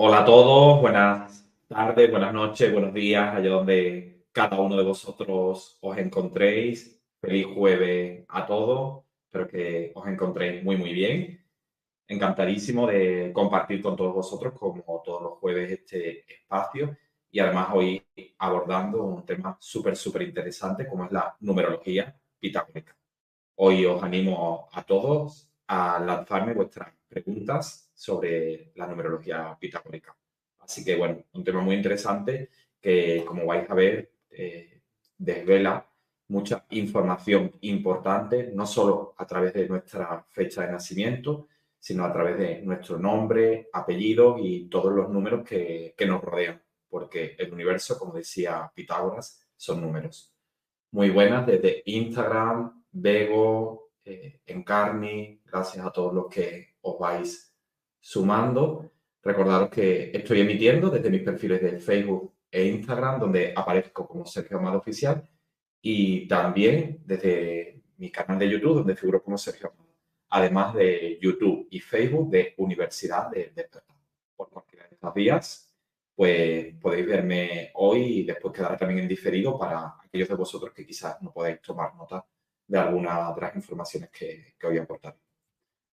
[0.00, 5.76] Hola a todos, buenas tardes, buenas noches, buenos días, allá donde cada uno de vosotros
[5.80, 7.02] os encontréis.
[7.20, 11.44] Feliz jueves a todos, espero que os encontréis muy, muy bien.
[12.06, 16.96] Encantadísimo de compartir con todos vosotros, como todos los jueves, este espacio
[17.32, 18.00] y además hoy
[18.38, 22.96] abordando un tema súper, súper interesante como es la numerología pitagórica.
[23.56, 30.16] Hoy os animo a todos a lanzarme vuestras preguntas sobre la numerología pitagórica.
[30.60, 34.82] Así que, bueno, un tema muy interesante que, como vais a ver, eh,
[35.16, 35.86] desvela
[36.28, 41.48] mucha información importante, no solo a través de nuestra fecha de nacimiento,
[41.78, 47.36] sino a través de nuestro nombre, apellido y todos los números que, nos rodean, porque
[47.38, 50.34] el universo, como decía Pitágoras, son números.
[50.90, 57.54] Muy buenas desde Instagram, Bego, eh, Encarni, gracias a todos los que os vais
[58.00, 58.90] sumando.
[59.22, 64.58] Recordaros que estoy emitiendo desde mis perfiles de Facebook e Instagram, donde aparezco como Sergio
[64.58, 65.28] Amado Oficial,
[65.82, 69.94] y también desde mi canal de YouTube, donde figuro como Sergio Amado,
[70.30, 73.84] además de YouTube y Facebook de Universidad de Despertar.
[74.36, 75.74] Por cualquiera de estas vías,
[76.14, 80.86] pues podéis verme hoy y después quedar también en diferido para aquellos de vosotros que
[80.86, 82.24] quizás no podáis tomar nota
[82.68, 85.16] de alguna de las informaciones que, que hoy aportaré.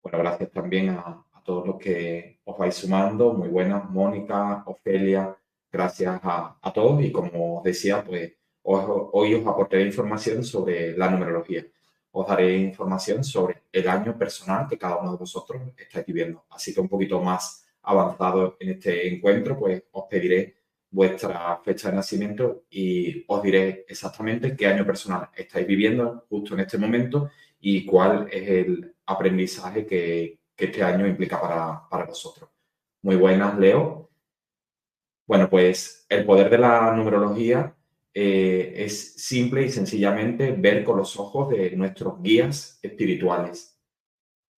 [0.02, 3.32] Bueno, gracias también a, todos los que os vais sumando.
[3.32, 5.34] Muy buenas, Mónica, Ofelia,
[5.72, 7.02] gracias a, todos.
[7.02, 11.64] Y como os decía, pues hoy os aportaré información sobre la numerología.
[12.10, 16.44] Os daré información sobre el año personal que cada uno de vosotros estáis viviendo.
[16.50, 20.57] Así que un poquito más avanzado en este encuentro, pues os pediré
[20.90, 26.60] vuestra fecha de nacimiento y os diré exactamente qué año personal estáis viviendo justo en
[26.60, 32.50] este momento y cuál es el aprendizaje que, que este año implica para, para vosotros.
[33.02, 34.10] Muy buenas, Leo.
[35.26, 37.76] Bueno, pues el poder de la numerología
[38.12, 43.77] eh, es simple y sencillamente ver con los ojos de nuestros guías espirituales.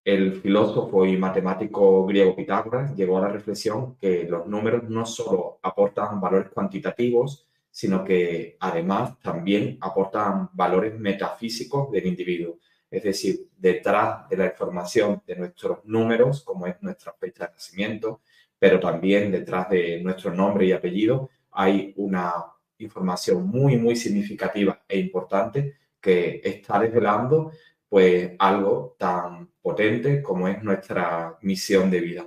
[0.03, 5.59] El filósofo y matemático griego Pitágoras llegó a la reflexión que los números no solo
[5.61, 12.57] aportan valores cuantitativos, sino que además también aportan valores metafísicos del individuo.
[12.89, 18.21] Es decir, detrás de la información de nuestros números, como es nuestra fecha de nacimiento,
[18.57, 22.33] pero también detrás de nuestro nombre y apellido, hay una
[22.79, 27.51] información muy, muy significativa e importante que está desvelando
[27.87, 32.25] pues algo tan potente como es nuestra misión de vida.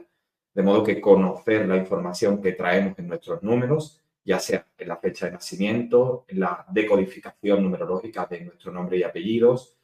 [0.55, 4.97] De modo que conocer la información que traemos en nuestros números ya sea en la
[4.97, 9.77] fecha de nacimiento, en la decodificación numerológica de nuestro nombre y apellidos,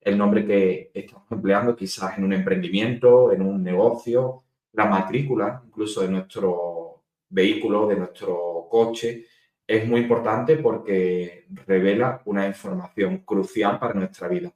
[0.00, 4.42] el nombre que estamos empleando quizás en un emprendimiento, en un negocio,
[4.72, 9.26] la matrícula incluso de nuestro vehículo, de nuestro coche,
[9.66, 14.52] es muy importante porque revela una información crucial para nuestra vida,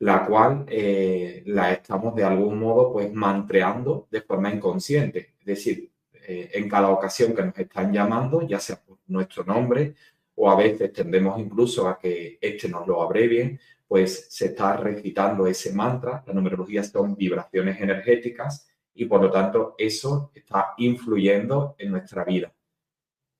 [0.00, 5.34] la cual eh, la estamos de algún modo pues mantreando de forma inconsciente.
[5.40, 9.94] Es decir, eh, en cada ocasión que nos están llamando, ya sea por nuestro nombre
[10.36, 13.58] o a veces tendemos incluso a que este nos lo abrevien,
[13.88, 16.22] pues se está recitando ese mantra.
[16.26, 22.52] La numerología son vibraciones energéticas y por lo tanto eso está influyendo en nuestra vida.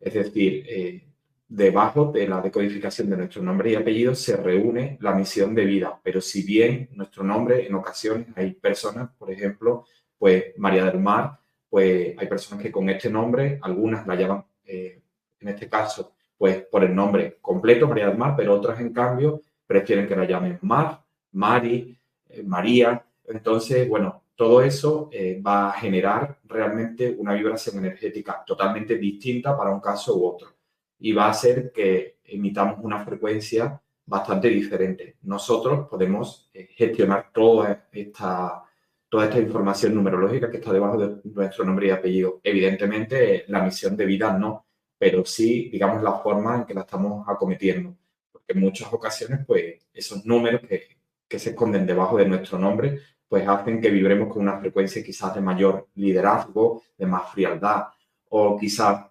[0.00, 1.07] Es decir, eh,
[1.49, 5.99] debajo de la decodificación de nuestro nombre y apellido se reúne la misión de vida,
[6.03, 9.87] pero si bien nuestro nombre en ocasiones hay personas, por ejemplo,
[10.19, 11.39] pues María del Mar,
[11.71, 15.00] pues hay personas que con este nombre, algunas la llaman, eh,
[15.41, 19.41] en este caso, pues por el nombre completo, María del Mar, pero otras en cambio
[19.67, 21.03] prefieren que la llamen Mar,
[21.33, 21.99] Mari,
[22.29, 23.05] eh, María.
[23.27, 29.71] Entonces, bueno, todo eso eh, va a generar realmente una vibración energética totalmente distinta para
[29.71, 30.57] un caso u otro
[30.99, 35.17] y va a hacer que emitamos una frecuencia bastante diferente.
[35.23, 38.62] Nosotros podemos eh, gestionar toda esta,
[39.09, 42.41] toda esta información numerológica que está debajo de nuestro nombre y apellido.
[42.43, 44.67] Evidentemente, la misión de vida no,
[44.99, 47.97] pero sí, digamos, la forma en que la estamos acometiendo.
[48.33, 50.99] Porque en muchas ocasiones, pues, esos números que,
[51.29, 55.35] que se esconden debajo de nuestro nombre pues hacen que vibremos con una frecuencia quizás
[55.35, 57.89] de mayor liderazgo, de más frialdad
[58.31, 59.06] o quizás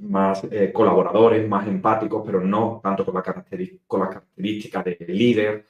[0.00, 3.22] más eh, colaboradores, más empáticos, pero no tanto con la,
[3.86, 5.64] con la característica de líder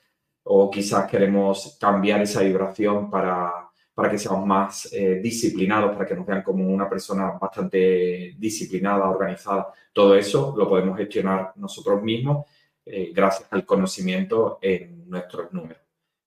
[0.44, 3.52] o quizás queremos cambiar esa vibración para,
[3.94, 9.10] para que seamos más eh, disciplinados, para que nos vean como una persona bastante disciplinada,
[9.10, 9.72] organizada.
[9.92, 12.46] Todo eso lo podemos gestionar nosotros mismos
[12.86, 15.82] eh, gracias al conocimiento en nuestros números.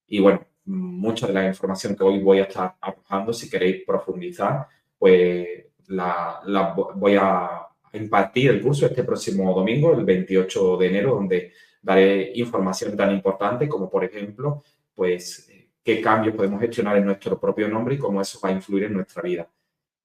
[0.06, 4.68] Y bueno, mucha de la información que hoy voy a estar arrojando, si queréis profundizar,
[5.00, 5.48] pues
[5.88, 6.42] la,
[6.96, 12.96] voy a impartir el curso este próximo domingo, el 28 de enero, donde daré información
[12.96, 15.50] tan importante como, por ejemplo, pues
[15.84, 18.94] qué cambios podemos gestionar en nuestro propio nombre y cómo eso va a influir en
[18.94, 19.50] nuestra vida.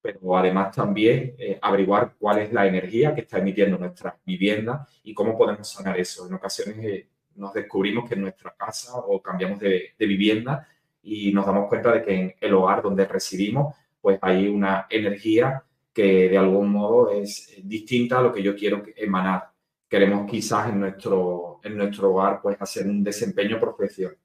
[0.00, 5.12] Pero además también eh, averiguar cuál es la energía que está emitiendo nuestra vivienda y
[5.12, 6.26] cómo podemos sanar eso.
[6.26, 10.66] En ocasiones eh, nos descubrimos que en nuestra casa o cambiamos de, vivienda
[11.02, 15.62] y nos damos cuenta de que en el hogar donde residimos, pues hay una energía
[15.96, 19.50] que de algún modo es distinta a lo que yo quiero emanar.
[19.88, 23.58] Queremos quizás en nuestro, en nuestro hogar pues hacer un desempeño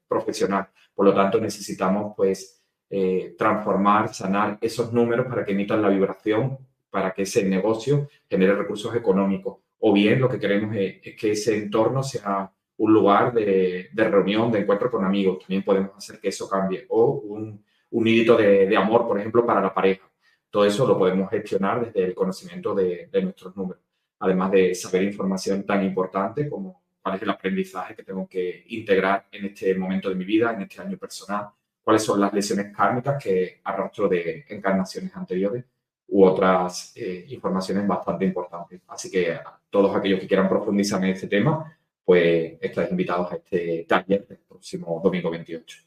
[0.06, 0.68] profesional.
[0.94, 6.58] Por lo tanto, necesitamos pues eh, transformar, sanar esos números para que emitan la vibración,
[6.90, 9.56] para que ese negocio genere recursos económicos.
[9.78, 14.58] O bien lo que queremos es que ese entorno sea un lugar de, reunión, de
[14.58, 15.38] encuentro con amigos.
[15.38, 16.84] También podemos hacer que eso cambie.
[16.90, 20.11] O un, un hídito de, amor, por ejemplo, para la pareja.
[20.52, 23.82] Todo eso lo podemos gestionar desde el conocimiento de, nuestros números.
[24.18, 29.28] Además de saber información tan importante como cuál es el aprendizaje que tengo que integrar
[29.32, 31.48] en este momento de mi vida, en este año personal,
[31.82, 35.64] cuáles son las lesiones kármicas que arrastro de encarnaciones anteriores
[36.08, 38.82] u otras eh, informaciones bastante importantes.
[38.88, 39.38] Así que
[39.70, 44.36] todos aquellos que quieran profundizar en este tema, pues estáis invitados a este taller el
[44.46, 45.78] próximo domingo 28.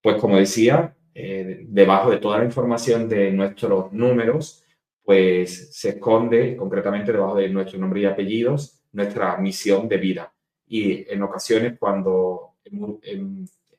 [0.00, 4.64] Pues como decía, eh, debajo de toda la información de nuestros números,
[5.04, 10.32] pues se esconde concretamente debajo de nuestro nombre y apellidos nuestra misión de vida.
[10.66, 12.54] Y en ocasiones cuando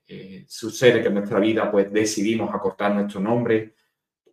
[0.05, 3.73] eh, sucede que en nuestra vida pues decidimos acortar nuestro nombre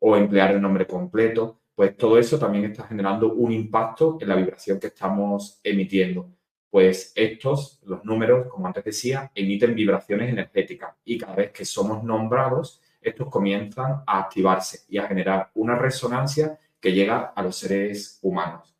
[0.00, 4.37] o emplear el nombre completo, pues todo eso también está generando un impacto en la
[4.37, 6.28] vibración que estamos emitiendo
[6.71, 12.04] pues estos, los números, como antes decía, emiten vibraciones energéticas y cada vez que somos
[12.04, 18.19] nombrados, estos comienzan a activarse y a generar una resonancia que llega a los seres
[18.23, 18.75] humanos.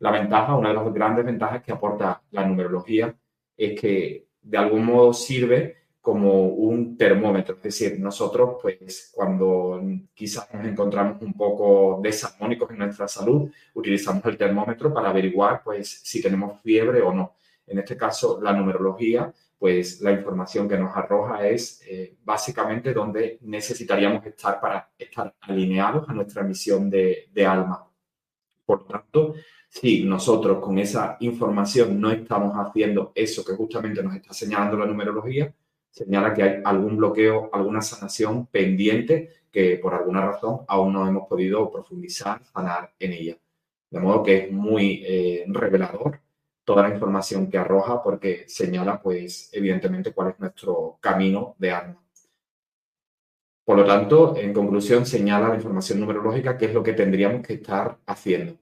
[0.00, 3.14] La ventaja, una de las grandes ventajas que aporta la numerología
[3.56, 7.56] es que de algún modo sirve como un termómetro.
[7.56, 9.82] Es decir, nosotros, pues, cuando
[10.14, 16.00] quizás nos encontramos un poco desarmónicos en nuestra salud, utilizamos el termómetro para averiguar, pues,
[16.02, 17.34] si tenemos fiebre o no.
[17.66, 23.38] En este caso, la numerología, pues, la información que nos arroja es eh, básicamente donde
[23.42, 27.84] necesitaríamos estar para estar alineados a nuestra misión de, alma.
[28.64, 29.34] Por tanto,
[29.68, 34.86] si nosotros con esa información no estamos haciendo eso que justamente nos está señalando la
[34.86, 35.52] numerología,
[35.90, 41.26] señala que hay algún bloqueo, alguna sanación pendiente que por alguna razón aún no hemos
[41.26, 43.38] podido profundizar, sanar en ella.
[43.90, 46.20] De modo que es muy eh, revelador
[46.68, 52.04] toda la información que arroja porque señala, pues, evidentemente cuál es nuestro camino de alma.
[53.64, 57.54] Por lo tanto, en conclusión, señala la información numerológica qué es lo que tendríamos que
[57.54, 58.58] estar haciendo.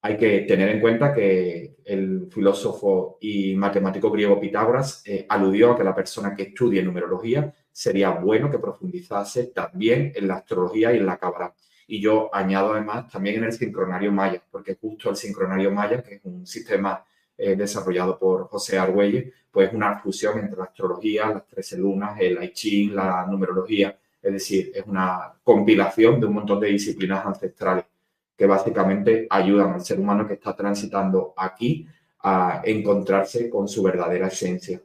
[0.00, 5.76] Hay que tener en cuenta que el filósofo y matemático griego Pitágoras eh, aludió a
[5.76, 10.96] que la persona que estudie numerología sería bueno que profundizase también en la astrología y
[10.96, 11.54] en la cábala.
[11.86, 16.14] Y yo añado además también en el sincronario maya, porque justo el sincronario maya, que
[16.14, 17.04] es un sistema
[17.36, 22.18] eh, desarrollado por José Argüelles, pues es una fusión entre la astrología, las trece lunas,
[22.20, 27.26] el I Ching, la numerología es decir, es una compilación de un montón de disciplinas
[27.26, 27.84] ancestrales
[28.34, 31.86] que básicamente ayudan al ser humano que está transitando aquí
[32.20, 34.80] a encontrarse con su verdadera esencia.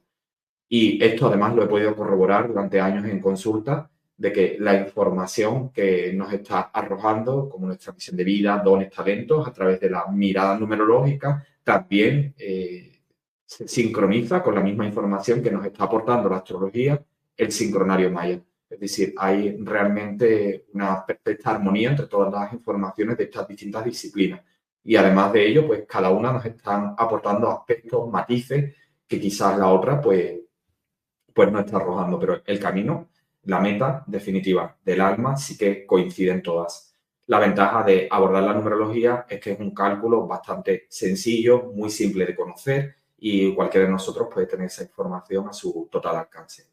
[0.67, 5.69] Y esto además lo he podido corroborar durante años en consulta de que la información
[5.71, 10.07] que nos está arrojando, como nuestra misión de vida, dones, talentos, a través de la
[10.07, 12.99] mirada numerológica, también eh,
[13.45, 17.01] se sincroniza con la misma información que nos está aportando la astrología,
[17.37, 18.41] el sincronario maya.
[18.69, 24.41] Es decir, hay realmente una perfecta armonía entre todas las informaciones de estas distintas disciplinas.
[24.83, 28.75] Y además de ello, pues cada una nos están aportando aspectos, matices
[29.07, 30.41] que quizás la otra pues,
[31.33, 32.19] pues no está arrojando.
[32.19, 33.08] Pero el camino,
[33.49, 36.93] la meta definitiva del alma sí que coinciden todas.
[37.25, 42.25] La ventaja de abordar la numerología es que es un cálculo bastante sencillo, muy simple
[42.25, 46.67] de conocer y cualquiera de nosotros puede tener esa información a su total alcance.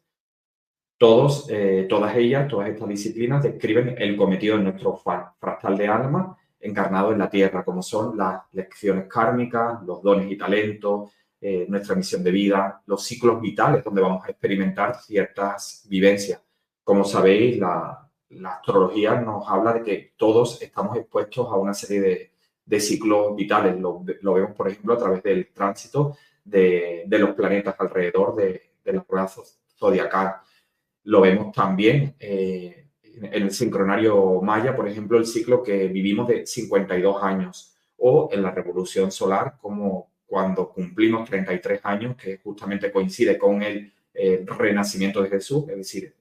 [0.97, 6.37] Todos, eh, todas ellas, todas estas disciplinas describen el cometido de nuestro fractal de alma
[6.59, 11.95] encarnado en la Tierra, como son las lecciones kármicas, los dones y talentos, eh, nuestra
[11.95, 16.46] misión de vida, los ciclos vitales donde vamos a experimentar ciertas vivencias.
[16.87, 18.09] Como sabéis, la,
[18.45, 22.31] astrología nos habla de que todos estamos expuestos a una serie
[22.65, 23.77] de, ciclos vitales.
[23.77, 26.15] Lo, vemos, por ejemplo, a través del tránsito
[26.45, 29.29] de, los planetas alrededor de, de la rueda
[29.77, 30.35] zodiacal.
[31.03, 36.45] Lo vemos también eh, en el sincronario maya, por ejemplo, el ciclo que vivimos de
[36.45, 43.37] 52 años, o en la revolución solar, como cuando cumplimos 33 años, que justamente coincide
[43.37, 43.91] con el,
[44.45, 46.16] renacimiento de Jesús, es decir,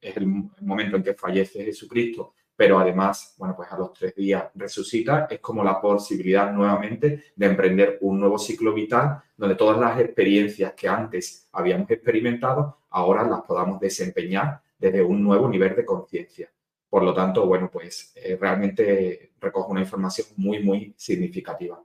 [0.00, 0.26] es el
[0.60, 5.38] momento en que fallece Jesucristo, pero además, bueno, pues a los tres días resucita, es
[5.38, 10.88] como la posibilidad nuevamente de emprender un nuevo ciclo vital donde todas las experiencias que
[10.88, 16.50] antes habíamos experimentado ahora las podamos desempeñar desde un nuevo nivel de conciencia.
[16.90, 21.80] Por lo tanto, bueno, pues eh, realmente recoge una información muy, muy significativa.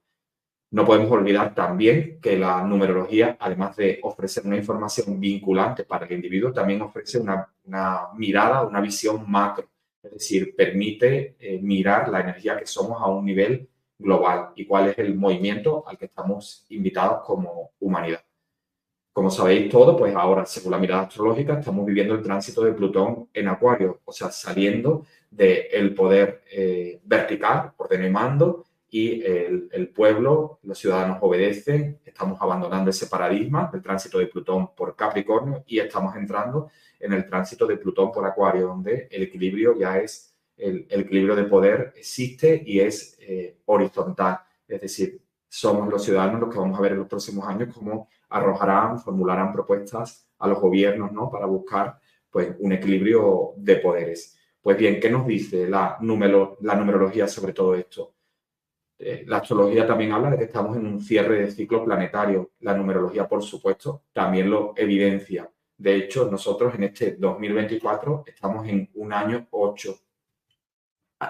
[0.74, 6.14] No podemos olvidar también que la numerología, además de ofrecer una información vinculante para el
[6.14, 7.48] individuo, también ofrece una,
[8.16, 9.70] mirada, una visión macro.
[10.02, 14.88] Es decir, permite eh, mirar la energía que somos a un nivel global y cuál
[14.88, 18.24] es el movimiento al que estamos invitados como humanidad.
[19.12, 23.30] Como sabéis todo, pues ahora, según la mirada astrológica, estamos viviendo el tránsito de Plutón
[23.32, 29.90] en Acuario, o sea, saliendo del poder eh, vertical, orden y mando, y el, el,
[29.90, 35.80] pueblo, los ciudadanos obedecen, estamos abandonando ese paradigma del tránsito de Plutón por Capricornio y
[35.80, 36.70] estamos entrando
[37.00, 41.46] en el tránsito de Plutón por Acuario, donde el equilibrio ya es, el, equilibrio de
[41.46, 45.20] poder existe y es eh, horizontal, es decir,
[45.50, 49.52] somos los ciudadanos los que vamos a ver en los próximos años cómo arrojarán, formularán
[49.52, 51.32] propuestas a los gobiernos ¿no?
[51.32, 51.98] para buscar
[52.30, 54.38] pues, un equilibrio de poderes.
[54.62, 58.14] Pues bien, ¿qué nos dice la, la numerología sobre todo esto?
[59.06, 62.52] Eh, la astrología también habla de que estamos en un cierre de ciclo planetario.
[62.62, 65.50] La numerología, por supuesto, también lo evidencia.
[65.78, 70.00] De hecho, nosotros en este 2024 estamos en un año 8,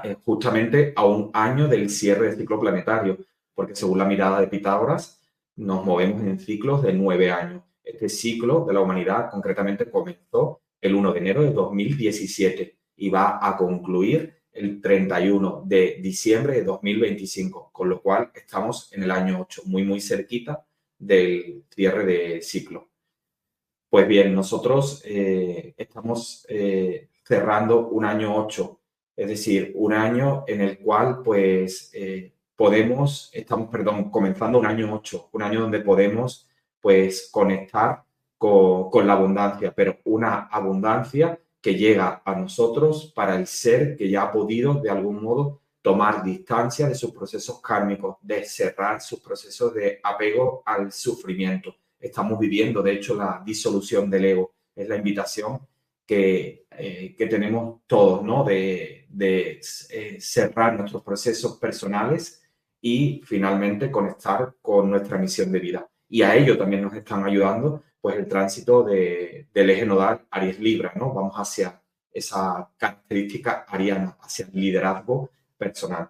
[0.03, 3.17] eh, justamente a un año del cierre del ciclo planetario
[3.53, 5.21] porque según la mirada de Pitágoras,
[5.55, 7.63] nos movemos en ciclos de nueve años.
[7.83, 13.39] Este ciclo de la humanidad concretamente comenzó el 1 de enero de 2017 y va
[13.41, 19.41] a concluir el 31 de diciembre de 2025, con lo cual estamos en el año
[19.41, 20.65] 8, muy, muy cerquita
[20.97, 22.89] del cierre de ciclo.
[23.89, 28.79] Pues bien, nosotros eh, estamos eh, cerrando un año 8,
[29.15, 34.93] es decir, un año en el cual pues eh, podemos, estamos, perdón, comenzando un año
[34.93, 36.47] 8, un año donde podemos,
[36.81, 38.03] pues, conectar
[38.37, 44.09] con, con, la abundancia, pero una abundancia que llega a nosotros para el ser que
[44.09, 49.21] ya ha podido, de algún modo, tomar distancia de sus procesos kármicos, de cerrar sus
[49.21, 51.73] procesos de apego al sufrimiento.
[51.97, 54.53] Estamos viviendo, de hecho, la disolución del ego.
[54.75, 55.65] Es la invitación
[56.05, 58.43] que, eh, que tenemos todos, ¿no?
[58.43, 62.43] De, de eh, cerrar nuestros procesos personales
[62.81, 65.89] y finalmente conectar con nuestra misión de vida.
[66.09, 70.91] Y a ello también nos están ayudando pues el tránsito del eje nodal Aries Libra,
[70.93, 71.13] ¿no?
[71.13, 71.81] Vamos hacia
[72.11, 76.09] esa característica ariana, hacia el liderazgo personal.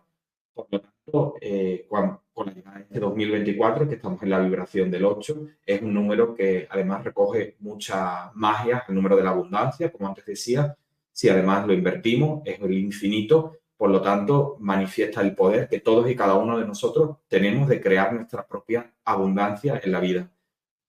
[0.55, 4.89] Por lo tanto, eh, con la llegada de este 2024, que estamos en la vibración
[4.89, 9.91] del 8, es un número que además recoge mucha magia, el número de la abundancia,
[9.91, 10.75] como antes decía,
[11.11, 16.09] si además lo invertimos, es el infinito, por lo tanto, manifiesta el poder que todos
[16.09, 20.31] y cada uno de nosotros tenemos de crear nuestra propia abundancia en la vida.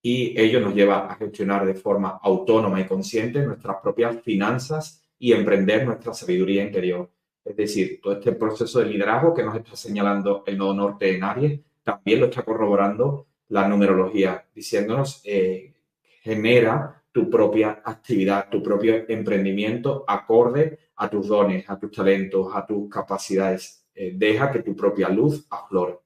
[0.06, 5.32] Y ello nos lleva a gestionar de forma autónoma y consciente nuestras propias finanzas y
[5.32, 7.10] emprender nuestra sabiduría interior.
[7.42, 11.24] Es decir, todo este proceso de liderazgo que nos está señalando el nodo norte en
[11.24, 15.72] Aries, también lo está corroborando la numerología, diciéndonos, eh,
[16.20, 22.66] genera tu propia actividad, tu propio emprendimiento acorde a tus dones, a tus talentos, a
[22.66, 23.86] tus capacidades.
[23.94, 26.03] Eh, deja que tu propia luz aflore.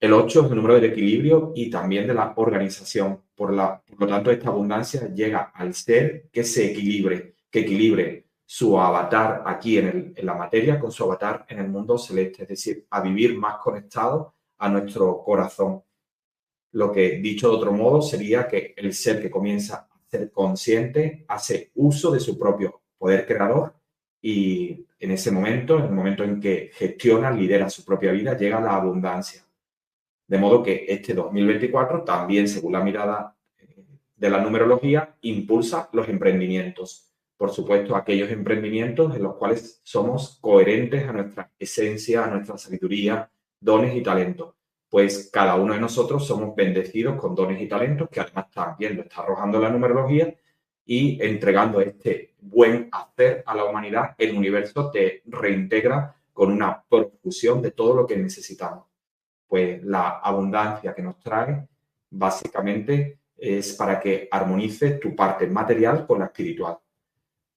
[0.00, 3.22] El 8 es el número del equilibrio y también de la organización.
[3.34, 9.42] Por, lo tanto, esta abundancia llega al ser que se equilibre, que equilibre su avatar
[9.46, 13.00] aquí en, en, la materia con su avatar en el mundo celeste, es decir, a
[13.00, 15.82] vivir más conectado a nuestro corazón.
[16.72, 21.24] Lo que, dicho de otro modo, sería que el ser que comienza a ser consciente
[21.28, 23.74] hace uso de su propio poder creador
[24.20, 28.60] y en ese momento, en el momento en que gestiona, lidera su propia vida, llega
[28.60, 29.43] la abundancia.
[30.26, 33.84] De modo que este 2024 también, según la mirada eh,
[34.16, 41.06] de la numerología, impulsa los emprendimientos por supuesto, aquellos emprendimientos en los cuales somos coherentes
[41.06, 44.54] a nuestra esencia, a nuestra sabiduría, dones y talentos.
[44.88, 49.02] Pues cada uno de nosotros somos bendecidos con dones y talentos que además también lo
[49.02, 50.32] está arrojando la numerología
[50.86, 57.60] y entregando este buen hacer a la humanidad, el universo te reintegra con una profusión
[57.60, 58.86] de todo lo que necesitamos.
[59.46, 61.66] Pues la abundancia que nos trae
[62.10, 66.78] básicamente es para que armonices tu parte material con la espiritual.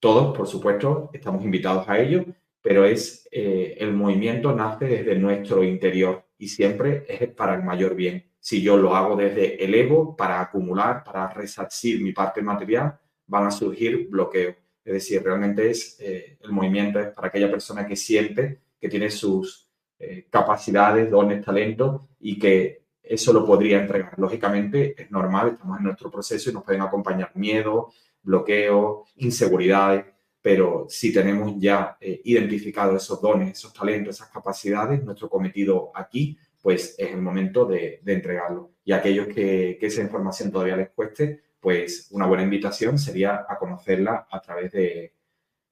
[0.00, 2.24] Todos, por supuesto, estamos invitados a ello,
[2.62, 7.94] pero es eh, el movimiento nace desde nuestro interior y siempre es para el mayor
[7.94, 8.30] bien.
[8.38, 13.46] Si yo lo hago desde el ego para acumular, para resarcir mi parte material, van
[13.46, 14.54] a surgir bloqueos.
[14.84, 19.10] Es decir, realmente es eh, el movimiento es para aquella persona que siente que tiene
[19.10, 19.67] sus
[19.98, 24.14] eh, capacidades, dones, talentos y que eso lo podría entregar.
[24.18, 27.90] Lógicamente es normal, estamos en nuestro proceso y nos pueden acompañar miedo,
[28.22, 30.04] bloqueos, inseguridades,
[30.40, 36.38] pero si tenemos ya eh, identificado esos dones, esos talentos, esas capacidades, nuestro cometido aquí,
[36.62, 38.72] pues es el momento de, entregarlo.
[38.84, 44.26] Y aquellos que, esa información todavía les cueste, pues una buena invitación sería a conocerla
[44.30, 45.12] a través de,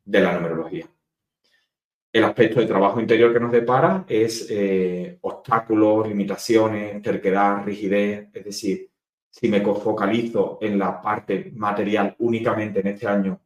[0.06, 0.86] la numerología.
[2.16, 8.42] El aspecto de trabajo interior que nos depara es eh, obstáculos, limitaciones, terquedad, rigidez, es
[8.42, 8.90] decir,
[9.28, 13.38] si me focalizo en la parte material únicamente en este año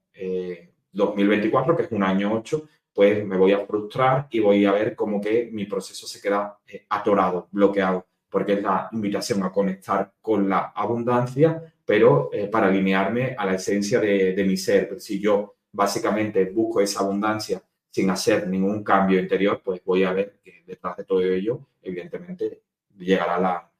[0.92, 4.70] 2024, eh, que es un año 8, pues me voy a frustrar y voy a
[4.70, 9.50] ver como que mi proceso se queda eh, atorado, bloqueado, porque es la invitación a
[9.50, 14.88] conectar con la abundancia, pero eh, para alinearme a la esencia de, de mi ser.
[14.88, 20.12] Pero si yo básicamente busco esa abundancia sin hacer ningún cambio interior, pues voy a
[20.12, 22.62] ver que detrás de todo ello, evidentemente,
[22.96, 23.70] llegará la,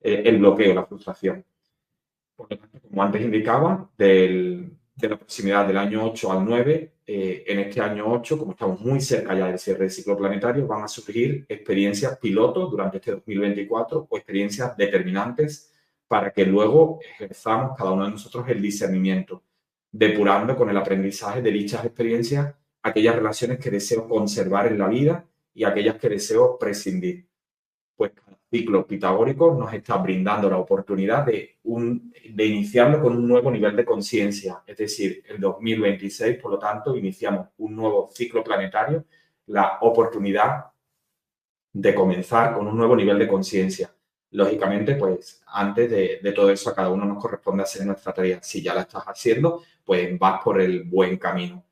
[0.00, 1.44] eh, el bloqueo, la frustración.
[2.36, 4.68] Por lo como antes indicaba, de
[5.00, 9.00] la proximidad del año 8 al 9, eh, en este año 8, como estamos muy
[9.00, 14.08] cerca ya del cierre del ciclo planetario, van a surgir experiencias pilotos durante este 2024
[14.08, 15.72] o experiencias determinantes
[16.08, 19.42] para que luego ejerzamos cada uno de nosotros el discernimiento,
[19.90, 25.26] depurando con el aprendizaje de dichas experiencias aquellas relaciones que deseo conservar en la vida
[25.54, 27.26] y aquellas que deseo prescindir.
[27.96, 28.12] Pues
[28.50, 33.74] ciclo pitagórico nos está brindando la oportunidad de, un, de iniciarlo con un nuevo nivel
[33.74, 34.62] de conciencia.
[34.66, 39.06] Es decir, el 2026, por lo tanto, iniciamos un nuevo ciclo planetario,
[39.46, 40.66] la oportunidad
[41.72, 43.92] de comenzar con un nuevo nivel de conciencia.
[44.30, 48.42] Lógicamente, pues antes de, de, todo eso, a cada uno nos corresponde hacer nuestra tarea.
[48.42, 51.64] Si ya la estás haciendo, pues vas por el buen camino.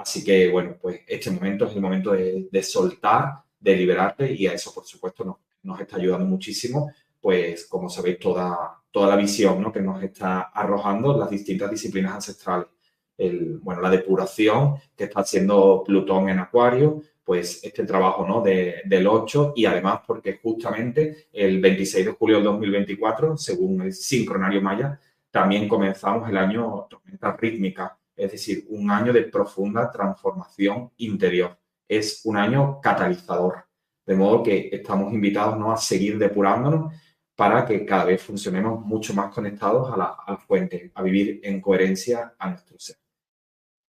[0.00, 4.54] Así que, bueno, pues este momento es el momento de, soltar, de liberarte y a
[4.54, 9.60] eso, por supuesto, nos nos está ayudando muchísimo, pues como sabéis, toda, toda la visión
[9.60, 9.72] ¿no?
[9.72, 12.68] que nos está arrojando las distintas disciplinas ancestrales.
[13.16, 18.40] El, bueno, la depuración que está haciendo Plutón en Acuario, pues este trabajo ¿no?
[18.40, 23.92] De, del 8 y además porque justamente el 26 de julio del 2024, según el
[23.92, 24.98] sincronario maya,
[25.30, 31.58] también comenzamos el año tormenta rítmica, es decir, un año de profunda transformación interior.
[31.88, 33.64] Es un año catalizador
[34.06, 35.72] De modo que estamos invitados ¿no?
[35.72, 36.92] a seguir depurándonos
[37.36, 42.34] para que cada vez funcionemos mucho más conectados a la, fuente, a vivir en coherencia
[42.38, 42.96] a nuestro ser.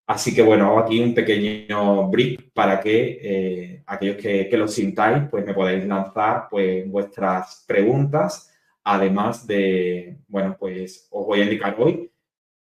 [0.07, 4.67] Así que bueno, hago aquí un pequeño brief para que eh, aquellos que, que, lo
[4.67, 8.51] sintáis, pues me podáis lanzar pues vuestras preguntas,
[8.83, 12.10] además de, bueno, pues os voy a indicar hoy,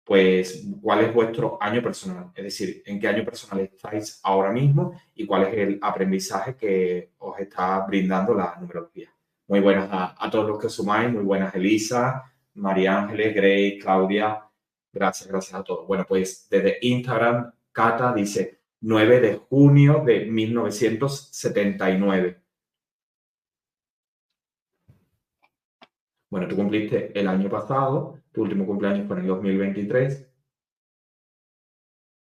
[0.09, 4.99] pues cuál es vuestro año personal, es decir, en qué año personal estáis ahora mismo
[5.15, 9.13] y cuál es el aprendizaje que os está brindando la numerología.
[9.49, 14.45] Muy buenas a, todos los que sumáis, muy buenas Elisa, María Ángeles, Grace, Claudia,
[14.91, 15.87] Gracias, gracias a todos.
[15.87, 22.41] Bueno, pues desde Instagram, Cata dice 9 de junio de 1979.
[26.31, 30.29] Bueno, tú cumpliste el año pasado, tu último cumpleaños fue en el 2023.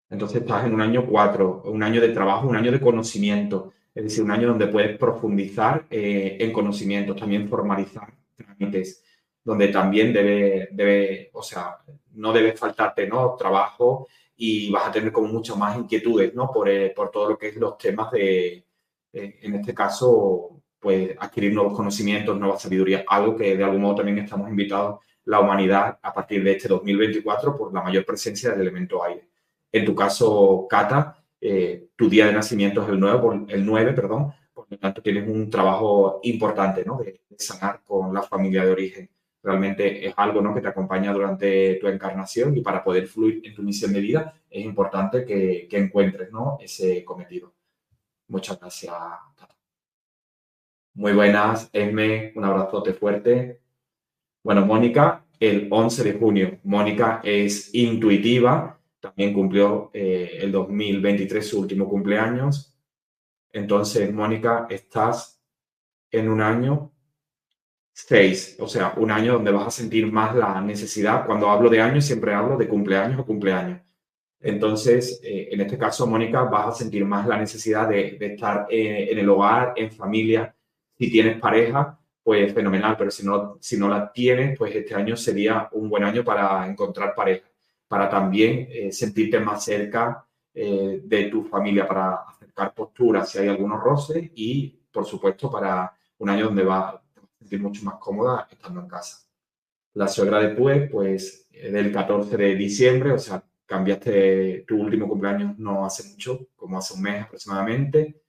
[0.10, 4.04] Entonces estás en un año 4, un año de trabajo, un año de conocimiento, es
[4.04, 9.04] decir, un año donde puedes profundizar eh, en conocimientos, también formalizar trámites,
[9.44, 11.78] donde también debe, debe, o sea,
[12.14, 13.36] no debe faltarte, ¿no?
[13.36, 16.50] Trabajo y vas a tener como muchas más inquietudes, ¿no?
[16.52, 18.66] Por, eh, por todo lo que es los temas de,
[19.14, 23.96] eh, en este caso, pues adquirir nuevos conocimientos, nueva sabiduría, algo que de algún modo
[23.96, 28.62] también estamos invitados la humanidad a partir de este 2024 por la mayor presencia del
[28.62, 29.30] elemento aire.
[29.72, 34.34] En tu caso, Cata, eh, tu día de nacimiento es el 9, el 9 perdón,
[34.54, 36.98] por lo tanto tienes un trabajo importante ¿no?
[36.98, 39.10] de, sanar con la familia de origen
[39.44, 40.54] realmente es algo ¿no?
[40.54, 44.36] que te acompaña durante tu encarnación y para poder fluir en tu misión de vida
[44.48, 46.58] es importante que, que encuentres ¿no?
[46.62, 47.52] ese cometido.
[48.28, 48.94] Muchas gracias.
[50.94, 53.62] Muy buenas, Esme, un abrazote fuerte.
[54.44, 56.60] Bueno, Mónica, el 11 de junio.
[56.64, 62.78] Mónica es intuitiva, también cumplió eh, el 2023 su último cumpleaños.
[63.54, 65.42] Entonces, Mónica, estás
[66.12, 66.92] en un año
[67.94, 71.26] Seis, o sea, un año donde vas a sentir más la necesidad.
[71.26, 73.82] Cuando hablo de años, siempre hablo de cumpleaños o cumpleaños.
[74.40, 78.66] Entonces, eh, en este caso, Mónica, vas a sentir más la necesidad de, de estar
[78.70, 80.51] eh, en el hogar, en familia.
[81.02, 85.18] Si tienes pareja, pues fenomenal, pero si no, si no la tienes, pues este año
[85.18, 87.48] sería un buen año para encontrar pareja,
[87.88, 93.82] para también eh, sentirte más cerca de tu familia, para acercar posturas si hay algunos
[93.82, 96.96] roces y, por supuesto, para un año donde vas
[97.40, 99.26] sentir mucho más cómoda estando en casa.
[99.94, 105.58] La suegra de Pue, pues del 14 de diciembre, o sea, cambiaste tu último cumpleaños
[105.58, 108.22] no hace mucho, como hace un mes aproximadamente.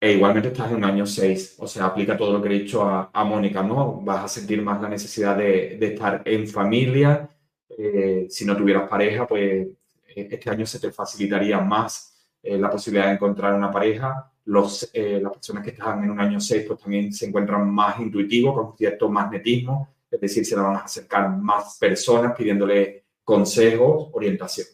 [0.00, 2.82] E igualmente estás en un año 6, o sea, aplica todo lo que he dicho
[2.82, 4.00] a, a Mónica, ¿no?
[4.00, 7.28] Vas a sentir más la necesidad de, de estar en familia.
[7.68, 9.68] Eh, si no tuvieras pareja, pues
[10.16, 15.20] este año se te facilitaría más eh, la posibilidad de encontrar una pareja los, eh,
[15.22, 18.76] las personas que están en un año 6 pues también se encuentran más intuitivos, con
[18.76, 24.66] cierto magnetismo, es decir, se le van a acercar más personas pidiéndole consejos, orientación.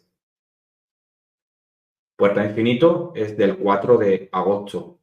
[2.16, 4.98] Puerta Infinito es del 4 de agosto.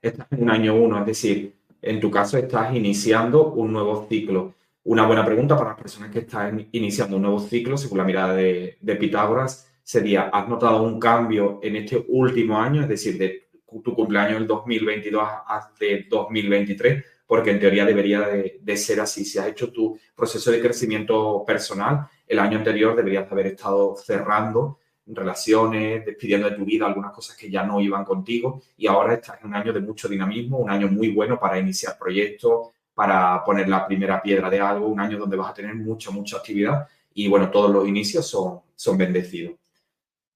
[0.00, 4.54] Estás en un año 1, es decir, en tu caso estás iniciando un nuevo ciclo.
[4.84, 8.34] Una buena pregunta para las personas que están iniciando un nuevo ciclo, según la mirada
[8.34, 13.48] de, de Pitágoras, sería, ¿has notado un cambio en este último año, es decir, de
[13.82, 17.04] tu cumpleaños del 2022 hasta 2023?
[17.26, 19.24] Porque en teoría debería de, ser así.
[19.24, 24.78] Si has hecho tu proceso de crecimiento personal, el año anterior deberías haber estado cerrando
[25.08, 29.40] relaciones, despidiendo de tu vida algunas cosas que ya no iban contigo y ahora estás
[29.40, 33.68] en un año de mucho dinamismo, un año muy bueno para iniciar proyectos, para poner
[33.68, 37.28] la primera piedra de algo, un año donde vas a tener mucha, mucha actividad y
[37.28, 39.54] bueno, todos los inicios son, son bendecidos.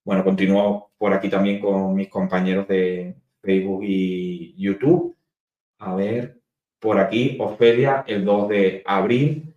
[0.04, 5.16] Bueno, continúo por aquí también con mis compañeros de Facebook y YouTube.
[5.78, 6.40] A ver,
[6.80, 9.51] por aquí, Ofelia, el 2 de abril.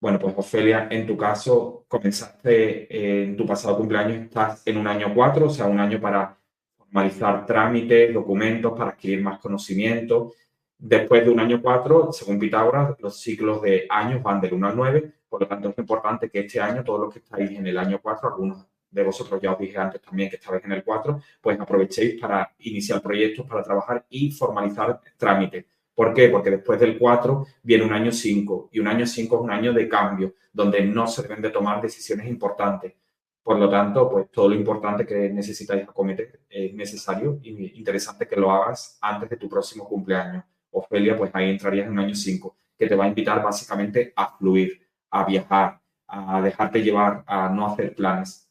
[0.00, 5.12] Bueno, pues Ofelia, en tu caso, comenzaste en tu pasado cumpleaños, estás en un año
[5.14, 6.38] 4, o sea, un año para
[6.78, 10.32] formalizar trámites, documentos, para adquirir más conocimiento.
[10.78, 14.76] Después de un año 4, según Pitágoras, los ciclos de años van del 1 al
[14.76, 17.78] 9 por lo tanto, es importante que este año, todos los que estáis en el
[17.78, 21.22] año 4, algunos de vosotros ya os dije antes también que estabais en el 4,
[21.40, 25.64] pues aprovechéis para iniciar proyectos, para trabajar y formalizar trámites.
[25.94, 26.28] ¿Por qué?
[26.28, 29.72] Porque después del 4 viene un año 5 y un año 5 es un año
[29.72, 32.94] de cambio, donde no se deben de tomar decisiones importantes.
[33.42, 38.36] Por lo tanto, pues todo lo importante que necesitáis acometer es necesario y interesante que
[38.36, 40.44] lo hagas antes de tu próximo cumpleaños.
[40.70, 44.36] Ofelia, pues ahí entrarías en un año 5, que te va a invitar básicamente a
[44.36, 48.48] fluir, a viajar, a dejarte llevar, a no hacer planes.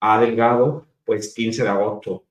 [0.00, 2.24] A Delgado, pues 15 de agosto.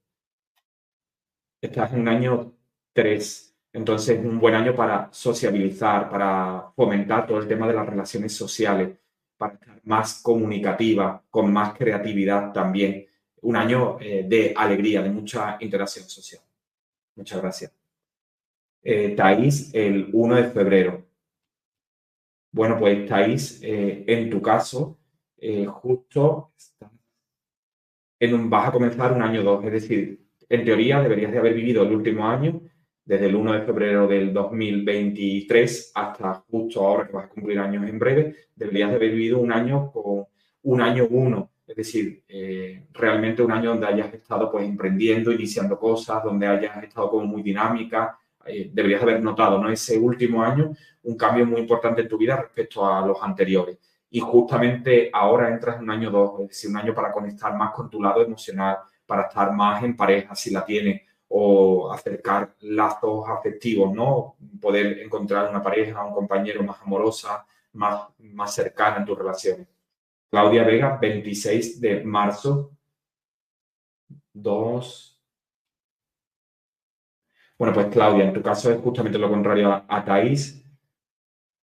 [1.61, 2.53] Estás en un año
[2.93, 3.50] 3.
[3.73, 8.97] Entonces, un buen año para sociabilizar, para fomentar todo el tema de las relaciones sociales,
[9.37, 13.07] para estar más comunicativa, con más creatividad también.
[13.41, 16.41] Un año eh, de alegría, de mucha interacción social.
[17.15, 17.73] Muchas gracias.
[18.83, 21.05] Eh, Thais, el 1 de febrero.
[22.51, 24.97] Bueno, pues Thais, eh, en tu caso,
[25.37, 26.51] eh, justo
[28.19, 31.53] en un, vas a comenzar un año 2, es decir, en teoría deberías de haber
[31.53, 32.61] vivido el último año,
[33.05, 37.87] desde el 1 de febrero del 2023 hasta justo ahora que vas a cumplir años
[37.87, 40.25] en breve, deberías de haber vivido un año con
[40.63, 45.79] un año 1, es decir, eh, realmente un año donde hayas estado pues emprendiendo, iniciando
[45.79, 49.69] cosas, donde hayas estado como muy dinámica, eh, deberías haber notado, ¿no?
[49.69, 50.71] Ese último año,
[51.03, 53.77] un cambio muy importante en tu vida respecto a los anteriores.
[54.09, 57.71] Y justamente ahora entras en un año dos, es decir, un año para conectar más
[57.71, 61.01] con tu lado emocional, para estar más en pareja si la tienes,
[61.33, 64.35] o acercar lazos afectivos, ¿no?
[64.59, 69.67] Poder encontrar una pareja, un compañero más amorosa, más, más cercana en tus relaciones.
[70.29, 72.71] Claudia Vega, 26 de marzo,
[74.33, 75.11] 2,
[77.61, 80.65] bueno, pues Claudia, en tu caso es justamente lo contrario a, a Thais,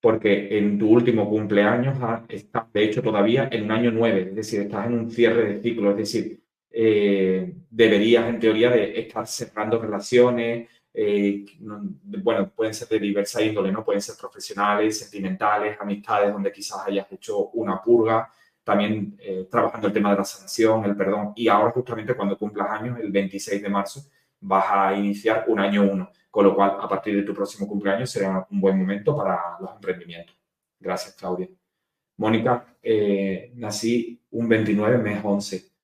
[0.00, 4.60] porque en tu último cumpleaños estás, de hecho, todavía en un año nueve, es decir,
[4.60, 9.80] estás en un cierre de ciclo, es decir, eh, deberías, en teoría, de estar cerrando
[9.80, 13.84] relaciones, eh, bueno, pueden ser de diversa índole, ¿no?
[13.84, 18.30] Pueden ser profesionales, sentimentales, amistades, donde quizás hayas hecho una purga,
[18.64, 22.68] también eh, trabajando el tema de la sanación, el perdón, y ahora justamente cuando cumplas
[22.70, 24.02] años, el 26 de marzo,
[24.40, 28.10] vas a iniciar un año uno, con lo cual a partir de tu próximo cumpleaños
[28.10, 30.36] será un buen momento para los emprendimientos.
[30.78, 31.48] Gracias, Claudia.
[32.18, 32.66] Mónica,
[33.54, 35.77] nací un 29, mes 11.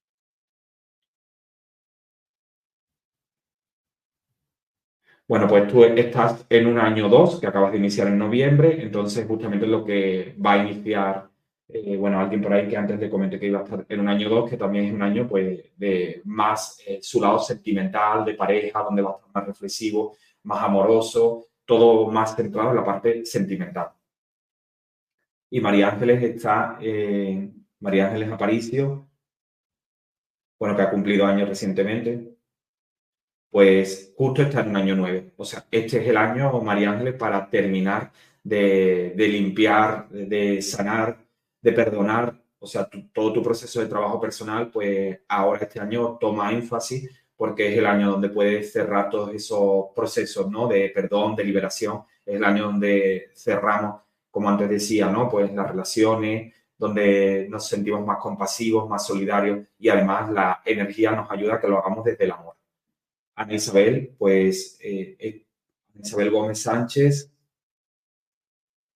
[5.27, 9.27] Bueno, pues tú estás en un año 2 que acabas de iniciar en noviembre, entonces
[9.27, 11.31] justamente lo que va a iniciar
[11.69, 14.09] eh, bueno, alguien por ahí que antes le comenté que iba a estar en un
[14.09, 18.35] año 2, que también es un año pues de más eh, su lado sentimental, de
[18.35, 23.25] pareja, donde va a estar más reflexivo, más amoroso, todo más centrado en la parte
[23.25, 23.91] sentimental.
[25.51, 29.09] Y María Ángeles está, eh, María Ángeles Aparicio,
[30.59, 32.34] bueno, que ha cumplido años recientemente,
[33.55, 35.35] pues justo está en un año 9.
[35.37, 38.11] O sea, este es el año, María Ángeles, para terminar
[38.43, 41.25] de, de limpiar, de sanar
[41.63, 46.53] de perdonar, o sea, todo tu proceso de trabajo personal, pues ahora este año toma
[46.53, 50.67] énfasis porque es el año donde puedes cerrar todos esos procesos, ¿no?
[50.67, 55.29] De perdón, de liberación, es el año donde cerramos, como antes decía, ¿no?
[55.31, 61.31] Pues las relaciones, donde nos sentimos más compasivos, más solidarios y además la energía nos
[61.31, 62.54] ayuda a que lo hagamos desde el amor.
[63.37, 65.47] Ana Isabel, pues eh, eh,
[65.95, 67.33] Isabel Gómez Sánchez,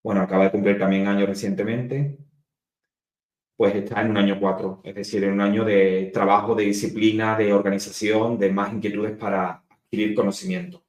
[0.02, 2.18] bueno, acaba de cumplir también años recientemente
[3.58, 7.36] pues está en un año cuatro, es decir, en un año de trabajo, de disciplina,
[7.36, 10.84] de organización, de más inquietudes para adquirir conocimiento.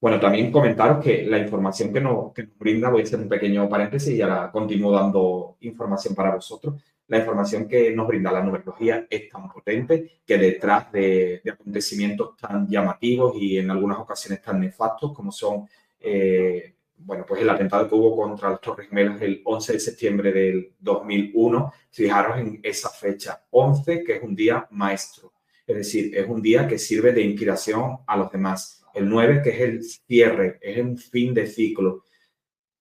[0.00, 4.14] Bueno, también comentaros que la información que nos, brinda, voy a hacer un pequeño paréntesis
[4.14, 6.82] y ahora continúo dando información para vosotros.
[7.08, 12.68] La información que nos brinda la numerología es tan potente que detrás de, acontecimientos tan
[12.68, 15.68] llamativos y en algunas ocasiones tan nefastos como son
[16.00, 20.32] eh, bueno, pues el atentado que hubo contra las Torres Gemelas el 11 de septiembre
[20.32, 25.32] del 2001, fijaros en esa fecha, 11, que es un día maestro,
[25.66, 28.84] es decir, es un día que sirve de inspiración a los demás.
[28.94, 32.04] El 9, que es el cierre, es un fin de ciclo.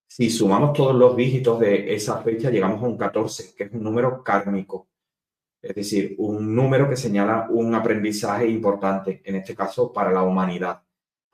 [0.08, 3.84] Si sumamos todos los dígitos de esa fecha, llegamos a un 14, que es un
[3.84, 4.88] número kármico.
[5.62, 10.82] Es decir, un número que señala un aprendizaje importante, en este caso para la humanidad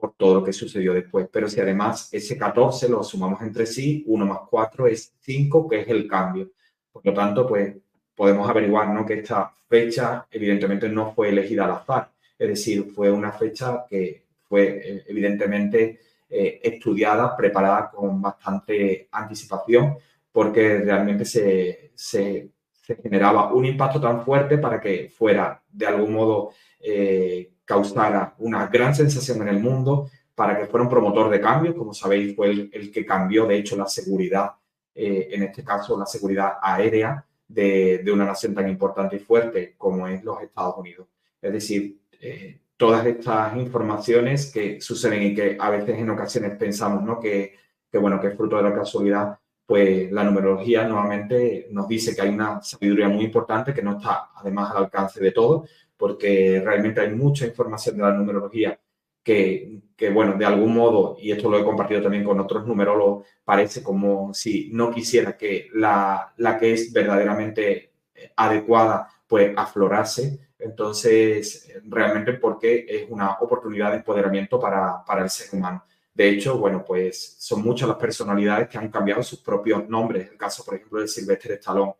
[0.02, 1.30] por todo lo que sucedió después.
[1.32, 5.82] Pero si además ese 14 lo sumamos entre sí, 1 más 4 es 5, que
[5.82, 6.50] es el cambio.
[6.92, 7.76] Por lo tanto, pues
[8.16, 9.06] podemos averiguar ¿no?
[9.06, 12.12] que esta fecha evidentemente no fue elegida al azar.
[12.38, 16.00] Es decir, fue una fecha que fue eh, evidentemente
[16.34, 19.98] eh, estudiada, preparada con bastante anticipación,
[20.32, 22.50] porque realmente se, se,
[22.82, 28.68] se, generaba un impacto tan fuerte para que fuera de algún modo eh, causara una
[28.68, 32.70] gran sensación en el mundo, para que fuera un promotor de cambio, como sabéis, fue
[32.72, 34.52] el, que cambió, de hecho, la seguridad,
[34.96, 40.08] eh, en este caso, la seguridad aérea de, una nación tan importante y fuerte como
[40.08, 41.08] es los Estados Unidos.
[41.42, 47.04] Es decir, eh, todas estas informaciones que suceden y que a veces en ocasiones pensamos
[47.04, 47.20] ¿no?
[47.20, 47.54] que,
[47.92, 52.24] que, bueno, que es fruto de la casualidad, pues la numerología nuevamente nos dice que
[52.24, 57.02] hay una sabiduría muy importante que no está además al alcance de todos, porque realmente
[57.02, 58.80] hay mucha información de la numerología
[59.22, 63.28] que, que, bueno, de algún modo, y esto lo he compartido también con otros numerólogos,
[63.46, 67.92] parece como si no quisiera que la, la que es verdaderamente
[68.36, 70.40] adecuada, pues aflorase.
[70.60, 75.86] Entonces, realmente porque es una oportunidad de empoderamiento para, para el ser humano.
[76.14, 80.30] De hecho, bueno, pues son muchas las personalidades que han cambiado sus propios nombres.
[80.30, 81.94] El caso, por ejemplo, de Silvestre Stallone,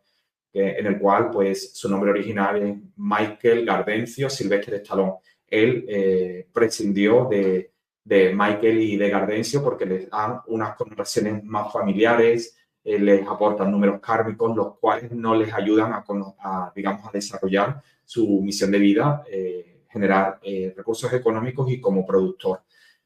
[0.52, 5.14] en el cual, pues, su nombre original es Michael Gardencio Silvestre Stallone.
[5.46, 7.72] Él eh, prescindió de,
[8.04, 13.70] de, Michael y de Gardencio porque les dan unas connotaciones más familiares, eh, les aportan
[13.70, 19.24] números kármicos, los cuales no les ayudan a, digamos, a desarrollar su misión de vida,
[19.30, 20.40] eh, generar
[20.74, 22.62] recursos económicos y como productor.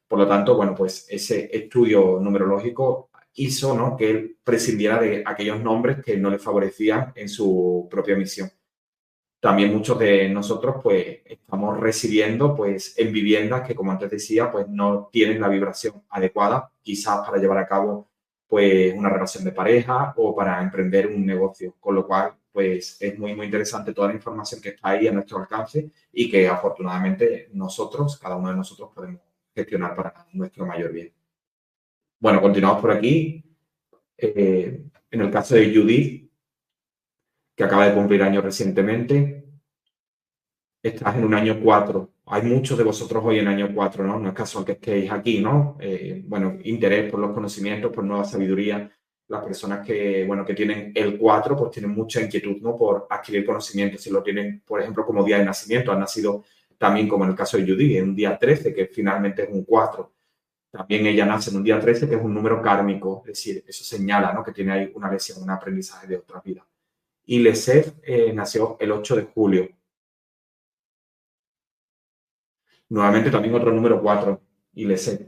[0.06, 3.96] Por lo tanto, bueno, pues ese estudio numerológico hizo ¿no?
[3.96, 8.50] que él prescindiera de aquellos nombres que no le favorecían en su propia misión.
[9.40, 14.66] También muchos de nosotros pues estamos residiendo pues en viviendas que como antes decía pues
[14.68, 18.08] no tienen la vibración adecuada quizás para llevar a cabo
[18.48, 23.18] pues una relación de pareja o para emprender un negocio, con lo cual pues es
[23.18, 27.50] muy muy interesante toda la información que está ahí a nuestro alcance y que afortunadamente
[27.52, 29.20] nosotros, cada uno de nosotros podemos
[29.54, 31.12] gestionar para nuestro mayor bien.
[32.18, 33.44] Bueno, continuamos por aquí.
[34.16, 36.30] Eh, en el caso de Judith,
[37.54, 39.44] que acaba de cumplir años recientemente,
[40.82, 42.10] estás en un año 4.
[42.28, 44.18] Hay muchos de vosotros hoy en año 4, ¿no?
[44.18, 45.76] No es casual que estéis aquí, ¿no?
[45.80, 48.90] Eh, bueno, interés por los conocimientos, por nueva sabiduría.
[49.28, 52.76] Las personas que, bueno, que tienen el 4, pues tienen mucha inquietud, ¿no?
[52.76, 54.00] Por adquirir conocimientos.
[54.02, 56.44] Si lo tienen, por ejemplo, como día de nacimiento, han nacido
[56.76, 59.64] también como en el caso de Judy, en un día 13, que finalmente es un
[59.64, 60.12] 4.
[60.70, 63.84] También ella nace en un día 13, que es un número kármico, es decir, eso
[63.84, 64.42] señala ¿no?
[64.44, 66.66] que tiene ahí una lesión, un aprendizaje de otra vida.
[67.24, 69.68] Y Lesef eh, nació el 8 de julio.
[72.88, 74.40] Nuevamente también otro número 4,
[74.74, 75.20] y Lesef.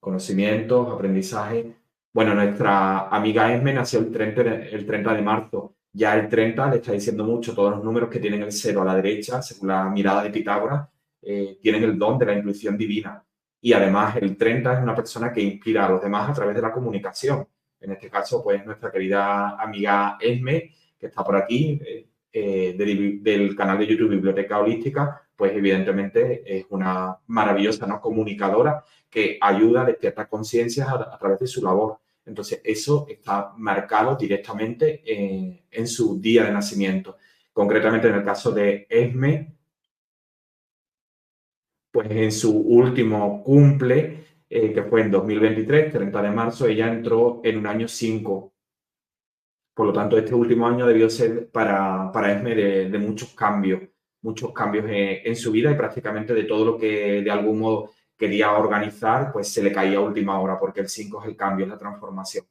[0.00, 1.76] Conocimientos, aprendizaje.
[2.12, 6.76] Bueno, nuestra amiga Esme nació el 30 el 30 de marzo ya el 30 le
[6.76, 9.84] está diciendo mucho, todos los números que tienen el 0 a la derecha, según la
[9.90, 10.88] mirada de Pitágoras,
[11.20, 13.22] eh, tienen el don de la intuición divina.
[13.60, 16.62] Y además el 30 es una persona que inspira a los demás a través de
[16.62, 17.46] la comunicación.
[17.78, 22.74] En este caso, pues nuestra querida amiga Esme, que está por aquí, eh, eh,
[23.22, 28.00] del, canal de YouTube Biblioteca Holística, pues evidentemente es una maravillosa ¿no?
[28.00, 31.98] comunicadora que ayuda a despiertar conciencias a través de su labor.
[32.24, 35.02] Entonces, eso está marcado directamente
[35.68, 37.16] en, su día de nacimiento.
[37.52, 39.56] Concretamente, en el caso de Esme,
[41.90, 47.40] pues en su último cumple, eh, que fue en 2023, 30 de marzo, ella entró
[47.42, 48.52] en un año 5.
[49.74, 53.80] Por lo tanto, este último año debió ser para, para Esme de, muchos cambios,
[54.22, 58.52] muchos cambios en, su vida y prácticamente de todo lo que de algún modo quería
[58.52, 61.70] organizar, pues se le caía a última hora, porque el 5 es el cambio, es
[61.70, 62.44] la transformación.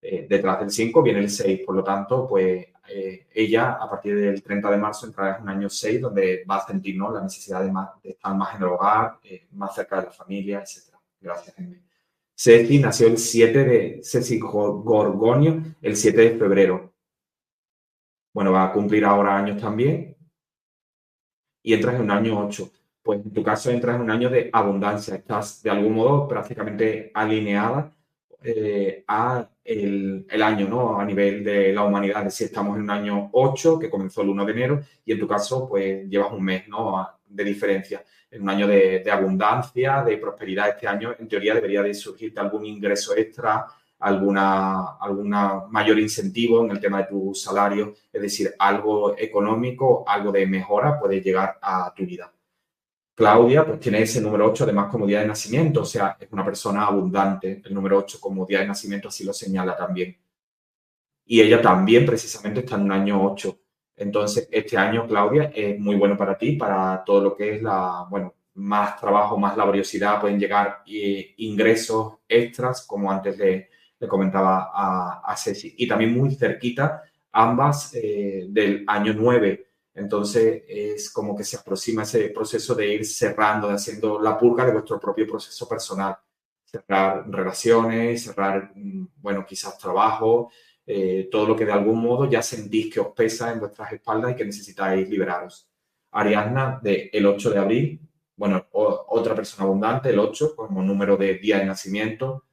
[0.00, 4.16] Eh, detrás del 5 viene el 6, por lo tanto, pues eh, ella a partir
[4.16, 7.62] del 30 de marzo entrará en un año 6, donde va a sentir la necesidad
[7.62, 10.94] de, estar más en el hogar, eh, más cerca de la familia, etc.
[11.20, 11.82] Gracias, Henry.
[12.34, 16.92] Ceci nació el 7 de, Ceci Gorgonio, el 7 de febrero.
[18.32, 20.15] Bueno, va a cumplir ahora años también.
[21.66, 22.70] Y entras en un año 8
[23.06, 27.12] pues en tu caso entras en un año de abundancia, estás de algún modo prácticamente
[27.14, 27.92] alineada
[28.42, 30.98] eh, a el, año, ¿no?
[30.98, 34.44] A nivel de la humanidad, si estamos en un año 8, que comenzó el 1
[34.44, 37.08] de enero, y en tu caso, pues llevas un mes, ¿no?
[37.28, 40.70] De diferencia, en un año de, abundancia, de prosperidad.
[40.70, 43.66] Este año, en teoría, debería de surgirte algún ingreso extra,
[43.98, 50.32] alguna, alguna mayor incentivo en el tema de tu salario, es decir, algo económico, algo
[50.32, 52.32] de mejora puede llegar a tu vida.
[53.14, 56.44] Claudia, pues tiene ese número 8 además como día de nacimiento, o sea, es una
[56.44, 57.62] persona abundante.
[57.64, 60.16] El número 8 como día de nacimiento así lo señala también.
[61.24, 63.58] Y ella también precisamente está en un año 8.
[63.96, 68.06] Entonces, este año, Claudia, es muy bueno para ti, para todo lo que es la,
[68.10, 74.70] bueno, más trabajo, más laboriosidad, pueden llegar eh, ingresos extras, como antes le, le comentaba
[74.72, 75.74] a, a, Ceci.
[75.78, 79.66] Y también muy cerquita, ambas eh, del año 9
[79.96, 84.66] entonces es como que se aproxima ese proceso de ir cerrando, de haciendo la purga
[84.66, 86.16] de vuestro propio proceso personal.
[86.64, 90.50] Cerrar relaciones, cerrar, mm, bueno, quizás trabajo,
[90.86, 94.32] eh, todo lo que de algún modo ya sentís que os pesa en vuestras espaldas
[94.32, 95.66] y que necesitáis liberaros.
[96.10, 98.00] Ariadna, del el 8 de abril,
[98.36, 102.44] bueno, otra persona abundante, el 8, como número de día de nacimiento.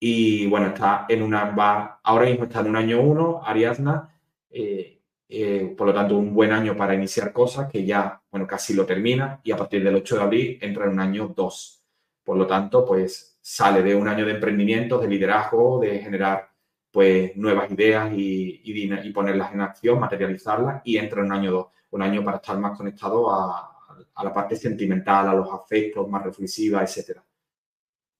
[0.00, 4.14] Y bueno, está en una, va, ahora mismo está en un año uno, Ariadna,
[4.50, 8.74] eh, eh, por lo tanto, un buen año para iniciar cosas que ya, bueno, casi
[8.74, 11.82] lo termina y a partir del 8 de abril entra en un año 2.
[12.24, 16.48] Por lo tanto, pues sale de un año de emprendimiento, de liderazgo, de generar
[16.90, 22.02] pues nuevas ideas y, ponerlas en acción, materializarlas y entra en un año 2, un
[22.02, 23.78] año para estar más conectado a,
[24.14, 27.22] a la parte sentimental, a los afectos, más reflexiva, etcétera.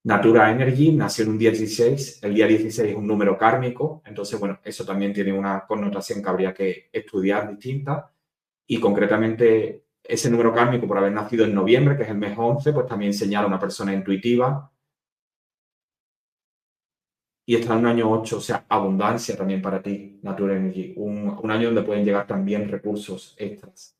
[0.08, 4.40] Natura Energy nació en un día 16, el día 16 es un número kármico, entonces,
[4.40, 8.10] bueno, eso también tiene una connotación que habría que estudiar distinta.
[8.66, 12.72] Y concretamente ese número kármico por haber nacido en noviembre, que es el mes 11,
[12.72, 14.72] pues también señala una persona intuitiva.
[17.44, 21.38] Y está en un año 8, o sea, abundancia también para ti, Natura Energy, un,
[21.38, 23.97] un año donde pueden llegar también recursos extras.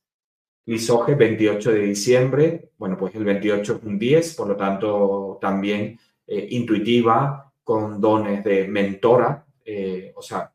[0.69, 2.73] Lisoge, 28 de diciembre.
[2.77, 8.45] Bueno, pues el 28 es un 10, por lo tanto también eh, intuitiva, con dones
[8.45, 10.53] de mentora, eh, o sea,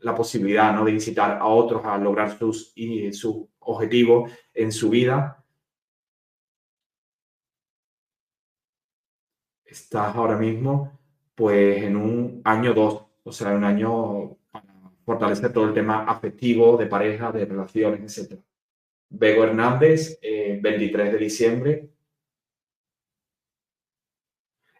[0.00, 0.86] la posibilidad ¿no?
[0.86, 3.10] de incitar a otros a lograr sus, y,
[3.58, 5.44] objetivos en su vida.
[9.66, 10.98] Estás ahora mismo
[11.34, 14.72] pues en un año 2, o sea, un año para
[15.04, 18.40] fortalecer todo el tema afectivo, de pareja, de relaciones, etc.
[19.16, 21.88] Bego Hernández, 23 de diciembre.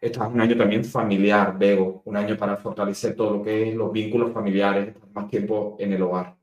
[0.01, 3.75] Este es un año también familiar, Bego, un año para fortalecer todo lo que es
[3.75, 6.37] los vínculos familiares, más tiempo en el hogar.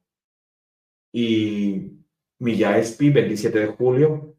[1.12, 1.92] Y
[2.38, 4.36] Milla Espi, 27 de julio.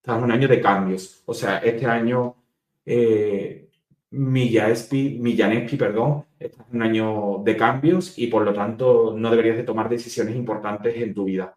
[0.00, 1.22] Este es un año de cambios.
[1.26, 2.36] O sea, este año
[2.86, 3.69] eh,
[4.12, 9.62] Millanespi, Millanespi, perdón, es un año de cambios y por lo tanto no deberías de
[9.62, 11.56] tomar decisiones importantes en tu vida.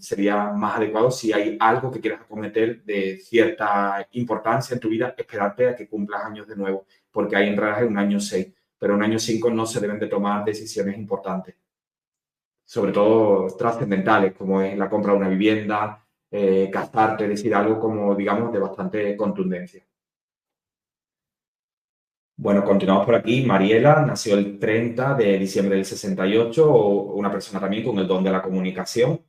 [0.00, 5.14] sería más adecuado si hay algo que quieras acometer de cierta importancia en tu vida,
[5.16, 8.94] esperarte a que cumplas años de nuevo, porque ahí entrarás en un año 6, pero
[8.94, 11.56] en un año 5 no se deben de tomar decisiones importantes,
[12.64, 18.14] sobre todo trascendentales, como es la compra de una vivienda, eh, gastarte, decir algo como,
[18.14, 19.84] digamos, de bastante contundencia.
[22.40, 23.44] Bueno, continuamos por aquí.
[23.44, 28.30] Mariela nació el 30 de diciembre del 68, una persona también con el don de
[28.30, 29.20] la comunicación.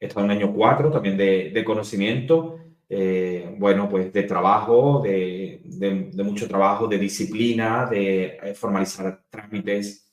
[0.00, 6.86] Está en año 4 también de, conocimiento, eh, bueno, pues de trabajo, de, mucho trabajo,
[6.88, 10.12] de disciplina, de eh, formalizar trámites.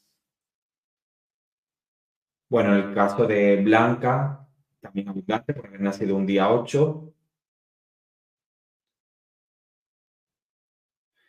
[2.50, 4.48] Bueno, en el caso de Blanca,
[4.80, 7.13] también abundante, porque nacido un día 8,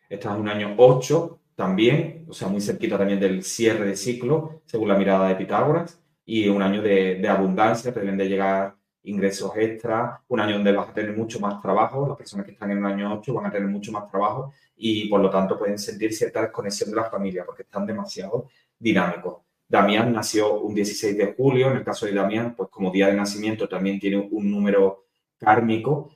[0.08, 4.62] Estás en un año 8 también, o sea, muy cerquita también del cierre de ciclo,
[4.66, 8.74] según la mirada de Pitágoras, y un año de, abundancia, deben de llegar
[9.04, 12.70] ingresos extra, un año donde vas a tener mucho más trabajo, las personas que están
[12.70, 15.78] en un año 8 van a tener mucho más trabajo y por lo tanto pueden
[15.78, 18.48] sentir cierta desconexión de la familia porque están demasiado
[18.78, 19.42] dinámicos.
[19.68, 23.14] Damián nació un 16 de julio, en el caso de Damián, pues como día de
[23.14, 25.04] nacimiento también tiene un número
[25.38, 26.10] kármico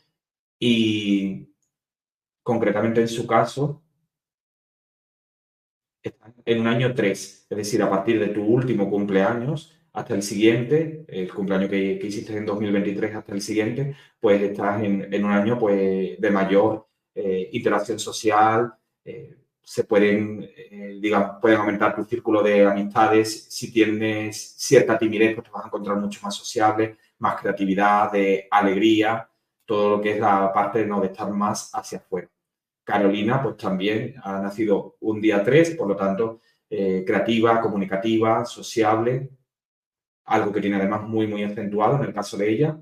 [0.58, 1.48] y
[2.48, 3.82] concretamente en su caso,
[6.46, 11.04] en un año 3, es decir, a partir de tu último cumpleaños hasta el siguiente,
[11.08, 16.18] el cumpleaños que, hiciste en 2023 hasta el siguiente, pues estás en, un año pues,
[16.18, 18.72] de mayor eh, interacción social,
[19.04, 25.34] eh, se pueden, eh, digamos, pueden aumentar tu círculo de amistades, si tienes cierta timidez,
[25.34, 29.28] pues te vas a encontrar mucho más sociable, más creatividad, de alegría,
[29.66, 30.98] todo lo que es la parte ¿no?
[30.98, 32.30] de estar más hacia afuera.
[32.88, 39.28] Carolina, pues también ha nacido un día 3, por lo tanto, eh, creativa, comunicativa, sociable,
[40.24, 42.78] algo que tiene además muy, muy acentuado en el caso de ella.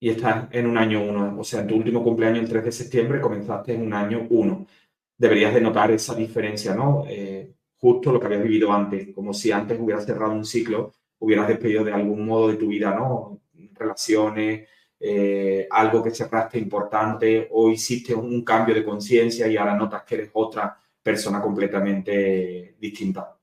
[0.00, 2.72] Y está en un año 1, o sea, en tu último cumpleaños, el 3 de
[2.72, 4.66] septiembre, comenzaste en un año 1.
[5.16, 7.04] Deberías de notar esa diferencia, ¿no?
[7.08, 11.46] Eh, justo lo que habías vivido antes, como si antes hubieras cerrado un ciclo, hubieras
[11.46, 13.40] despedido de algún modo de tu vida, ¿no?
[13.74, 14.68] Relaciones,
[15.06, 20.14] eh, algo que cerraste importante o hiciste un cambio de conciencia y ahora notas que
[20.14, 23.36] eres otra persona completamente distinta.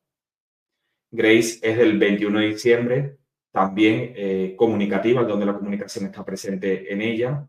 [1.12, 3.18] Grace es del 21 de diciembre,
[3.51, 7.47] también eh, comunicativa, donde la comunicación está presente en ella.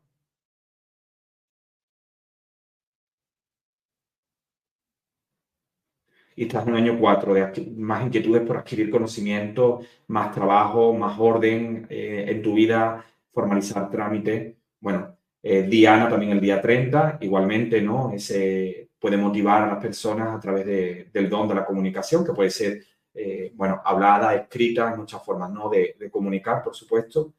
[6.36, 11.18] Y estás en un año 4 de más inquietudes por adquirir conocimiento, más trabajo, más
[11.18, 14.58] orden eh, en tu vida, formalizar trámite.
[14.80, 18.12] Bueno, eh, Diana también el día 30, igualmente, ¿no?
[18.12, 20.64] Ese puede motivar a las personas a través
[21.12, 25.50] del don de la comunicación, que puede ser, eh, bueno, hablada, escrita, en muchas formas,
[25.50, 25.68] ¿no?
[25.68, 27.34] De, comunicar, por supuesto.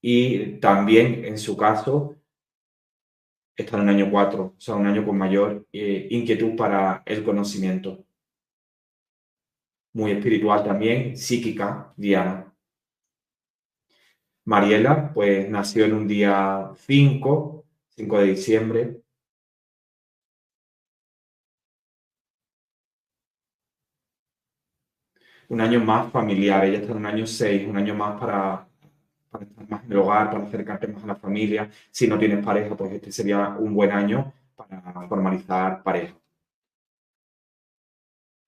[0.00, 2.18] y también en su caso
[3.58, 7.24] está en un año 4, o sea, un año con mayor eh, inquietud para el
[7.24, 8.04] conocimiento.
[9.92, 12.47] Muy espiritual también, psíquica, Diana.
[14.48, 17.64] Mariela, pues nació en un día 5,
[17.96, 19.02] 5 de diciembre.
[25.50, 28.66] Un año más familiar, ella está en un año 6, un año más para
[29.30, 31.70] para estar más en el hogar, para acercarte más a la familia.
[31.90, 36.14] Si no tienes pareja, pues este sería un buen año para formalizar pareja.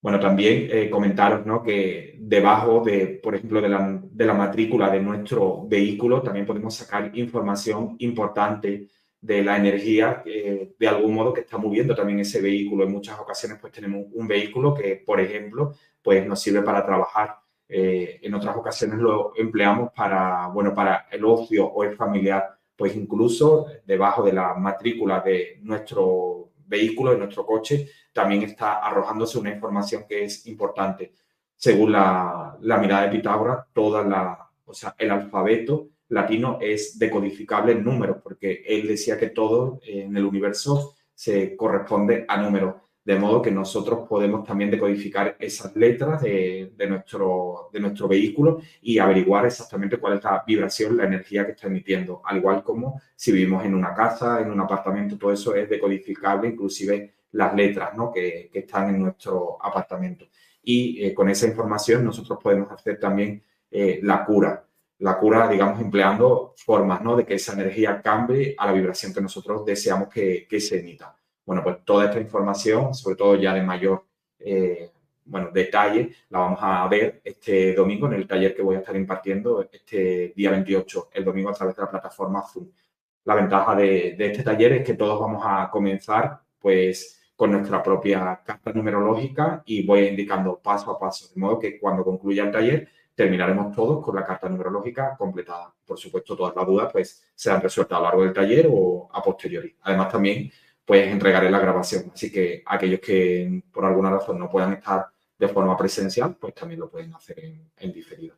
[0.01, 1.61] Bueno, también eh, comentaros ¿no?
[1.61, 6.73] que debajo de, por ejemplo, de la, de la, matrícula de nuestro vehículo también podemos
[6.73, 8.87] sacar información importante
[9.21, 12.83] de la energía eh, de algún modo que está moviendo también ese vehículo.
[12.83, 17.41] En muchas ocasiones pues tenemos un vehículo que, por ejemplo, pues nos sirve para trabajar
[17.73, 22.97] eh, en otras ocasiones lo empleamos para, bueno, para el ocio o el familiar, pues
[22.97, 29.51] incluso debajo de la matrícula de nuestro vehículo, de nuestro coche, también está arrojándose una
[29.51, 31.13] información que es importante.
[31.55, 37.83] Según la, mirada de Pitágoras, toda la, o sea, el alfabeto latino es decodificable en
[37.83, 43.41] números, porque él decía que todo en el universo se corresponde a números de modo
[43.41, 49.97] que nosotros podemos también decodificar esas letras de, nuestro, de nuestro vehículo y averiguar exactamente
[49.97, 53.73] cuál es la vibración, la energía que está emitiendo, al igual como si vivimos en
[53.73, 58.11] una casa, en un apartamento, todo eso es decodificable, inclusive las letras ¿no?
[58.11, 60.27] que, están en nuestro apartamento.
[60.63, 63.41] Y eh, con esa información nosotros podemos hacer también
[63.71, 64.63] eh, la cura,
[64.99, 67.15] la cura, digamos, empleando formas ¿no?
[67.15, 71.15] de que esa energía cambie a la vibración que nosotros deseamos que, que se emita.
[71.45, 74.05] Bueno, pues toda esta información, sobre todo ya de mayor
[74.39, 74.91] eh,
[75.25, 78.95] bueno, detalle, la vamos a ver este domingo en el taller que voy a estar
[78.95, 82.69] impartiendo este día 28, el domingo a través de la plataforma Zoom.
[83.23, 88.41] La ventaja de, este taller es que todos vamos a comenzar pues con nuestra propia
[88.43, 92.87] carta numerológica y voy indicando paso a paso, de modo que cuando concluya el taller
[93.13, 95.73] terminaremos todos con la carta numerológica completada.
[95.85, 99.21] Por supuesto, todas las dudas pues serán resueltas a lo largo del taller o a
[99.21, 99.75] posteriori.
[99.81, 100.51] Además, también
[100.85, 102.11] pues entregaré la grabación.
[102.13, 105.07] Así que aquellos que por alguna razón no puedan estar
[105.37, 107.39] de forma presencial, pues también lo pueden hacer
[107.77, 108.35] en, diferido.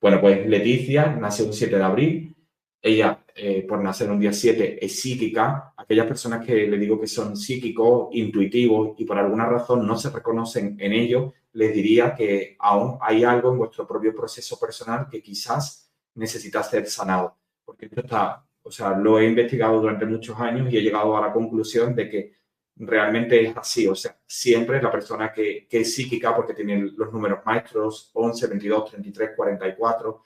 [0.00, 2.36] Bueno, pues Leticia nació un 7 de abril.
[2.82, 5.72] Ella, eh, por nacer un día 7, es psíquica.
[5.76, 10.10] Aquellas personas que le digo que son psíquicos, intuitivos y por alguna razón no se
[10.10, 15.22] reconocen en ello, les diría que aún hay algo en vuestro propio proceso personal que
[15.22, 17.36] quizás necesita ser sanado.
[17.64, 21.20] Porque esto está o sea, lo he investigado durante muchos años y he llegado a
[21.20, 22.32] la conclusión de que
[22.76, 23.86] realmente es así.
[23.86, 28.90] O sea, siempre la persona que, es psíquica, porque tiene los números maestros 11, 22,
[28.90, 30.22] 33, 44,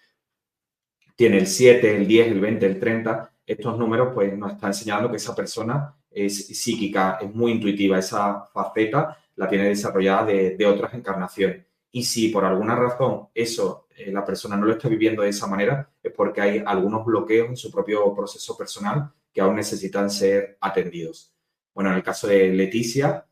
[1.16, 5.10] tiene el 7, el 10, el 20, el 30, estos números pues nos están enseñando
[5.10, 10.66] que esa persona es psíquica, es muy intuitiva, esa faceta la tiene desarrollada de, de
[10.66, 11.66] otras encarnaciones.
[11.90, 15.46] Y si por alguna razón eso eh, la persona no lo está viviendo de esa
[15.46, 20.56] manera, es porque hay algunos bloqueos en su propio proceso personal que aún necesitan ser
[20.60, 21.34] atendidos.
[21.74, 23.26] Bueno, en el caso de Leticia,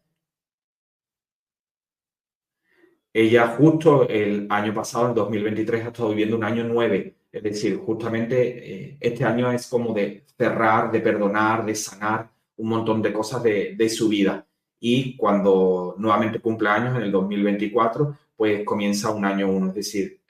[3.13, 7.17] ella justo el año pasado, en 2023, ha estado viviendo un año nueve.
[7.33, 12.69] Es decir, justamente eh, este año es como de cerrar, de perdonar, de sanar un
[12.69, 14.47] montón de cosas de, de su vida.
[14.81, 19.69] Y cuando nuevamente cumple años, en el 2024, pues comienza un año uno.
[19.69, 20.21] Es decir,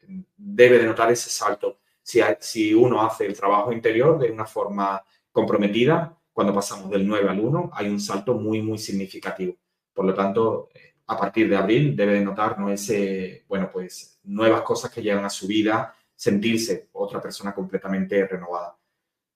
[0.56, 1.80] debe de notar ese salto.
[2.02, 7.28] Si, si uno hace el trabajo interior de una forma comprometida, cuando pasamos del 9
[7.28, 9.54] al 1, hay un salto muy, muy significativo.
[9.92, 10.68] Por lo tanto,
[11.06, 12.70] a partir de abril debe de notar ¿no?
[12.70, 18.78] ese, bueno, pues nuevas cosas que llegan a su vida, sentirse otra persona completamente renovada.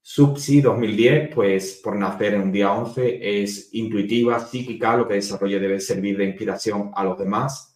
[0.02, 5.58] Subsi 2010, pues por nacer en un día 11, es intuitiva, psíquica, lo que desarrolla
[5.58, 7.69] debe servir de inspiración a los demás,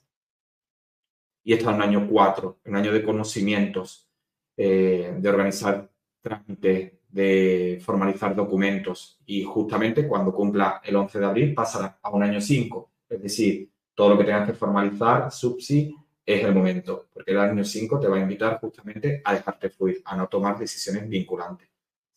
[1.44, 4.08] y está en un año 4, un año de conocimientos,
[4.56, 5.90] eh, de organizar
[6.20, 12.22] trámites, de formalizar documentos y justamente cuando cumpla el 11 de abril pasará a un
[12.22, 15.94] año 5, es decir, todo lo que tengas que formalizar, subsi,
[16.26, 20.00] es el momento, porque el año 5 te va a invitar justamente a dejarte fluir,
[20.04, 21.68] a no tomar decisiones vinculantes.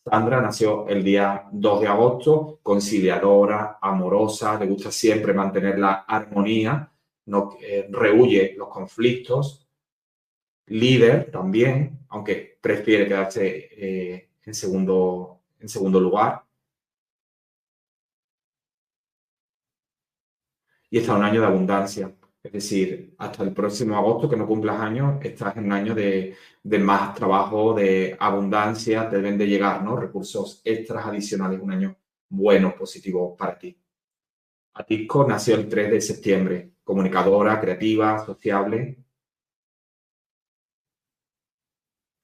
[0.02, 6.90] Sandra nació el día 2 de agosto, conciliadora, amorosa, le gusta siempre mantener la armonía,
[7.28, 9.68] no eh, rehuye los conflictos,
[10.66, 16.42] líder también, aunque prefiere quedarse eh, en, segundo, en segundo lugar.
[20.90, 22.14] Y está un año de abundancia.
[22.42, 26.34] Es decir, hasta el próximo agosto, que no cumplas años, estás en un año de,
[26.80, 29.96] más trabajo, de abundancia, deben de llegar ¿no?
[29.96, 31.96] recursos extras adicionales, un año
[32.30, 33.78] bueno, positivo para ti.
[34.74, 38.96] Atisco nació el 3 de septiembre, comunicadora, creativa, sociable,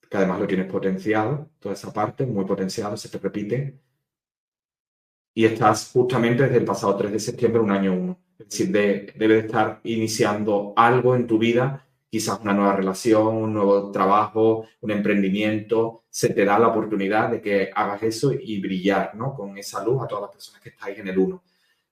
[0.09, 3.79] que además lo tienes potenciado, toda esa parte, muy potenciado, se te repite.
[5.35, 8.19] Y estás justamente desde el pasado 3 de septiembre, un año uno.
[8.39, 13.37] Es decir, de, debe de estar iniciando algo en tu vida, quizás una nueva relación,
[13.37, 16.05] un nuevo trabajo, un emprendimiento.
[16.09, 19.35] Se te da la oportunidad de que hagas eso y brillar ¿no?
[19.35, 21.43] con esa luz a todas las personas que estáis en el uno.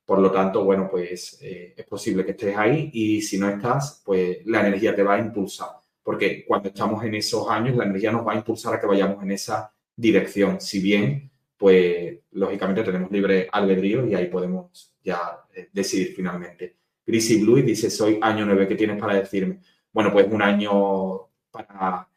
[0.05, 4.03] Por lo tanto, bueno, pues eh, es posible que estés ahí y si no estás,
[4.05, 8.13] pues la energía te va a impulsar porque cuando estamos en esos años, la energía
[8.13, 10.61] nos va a impulsar a que vayamos en esa dirección.
[10.61, 16.77] Si bien, pues lógicamente tenemos libre albedrío y ahí podemos ya eh, decidir finalmente.
[17.07, 19.61] Grisy Blue dice, soy año 9, ¿qué tienes para decirme?
[19.93, 22.09] Bueno, pues un año para,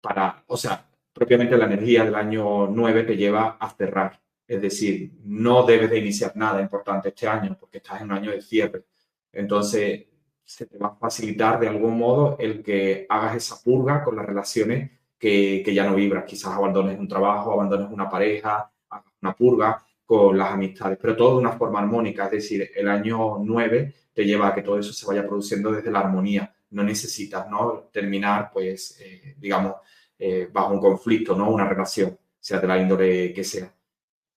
[0.00, 4.20] para, o sea, propiamente la energía del año 9 te lleva a cerrar.
[4.46, 8.30] Es decir, no debes de iniciar nada importante este año porque estás en un año
[8.30, 8.84] de cierre.
[9.32, 10.06] Entonces,
[10.44, 14.26] se te va a facilitar de algún modo el que hagas esa purga con las
[14.26, 16.24] relaciones que, ya no vibras.
[16.24, 21.34] Quizás abandones un trabajo, abandones una pareja, hagas una purga con las amistades, pero todo
[21.34, 22.24] de una forma armónica.
[22.26, 25.90] Es decir, el año 9 te lleva a que todo eso se vaya produciendo desde
[25.90, 26.54] la armonía.
[26.70, 27.88] No necesitas ¿no?
[27.92, 29.76] terminar, pues, eh, digamos,
[30.18, 31.50] eh, bajo un conflicto, ¿no?
[31.50, 33.72] Una relación, sea de la índole que sea.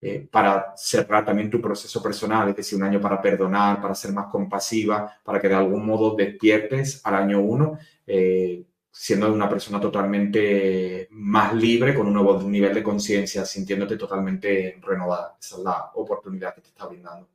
[0.07, 4.13] Eh, para cerrar también tu proceso personal, es decir, un año para perdonar, para ser
[4.13, 9.81] más compasiva, para que de algún modo despiertes al año uno, eh, siendo una persona
[9.81, 15.37] totalmente más libre, con un nuevo nivel de conciencia, sintiéndote totalmente renovada.
[15.41, 17.27] Esa es la oportunidad que te está brindando.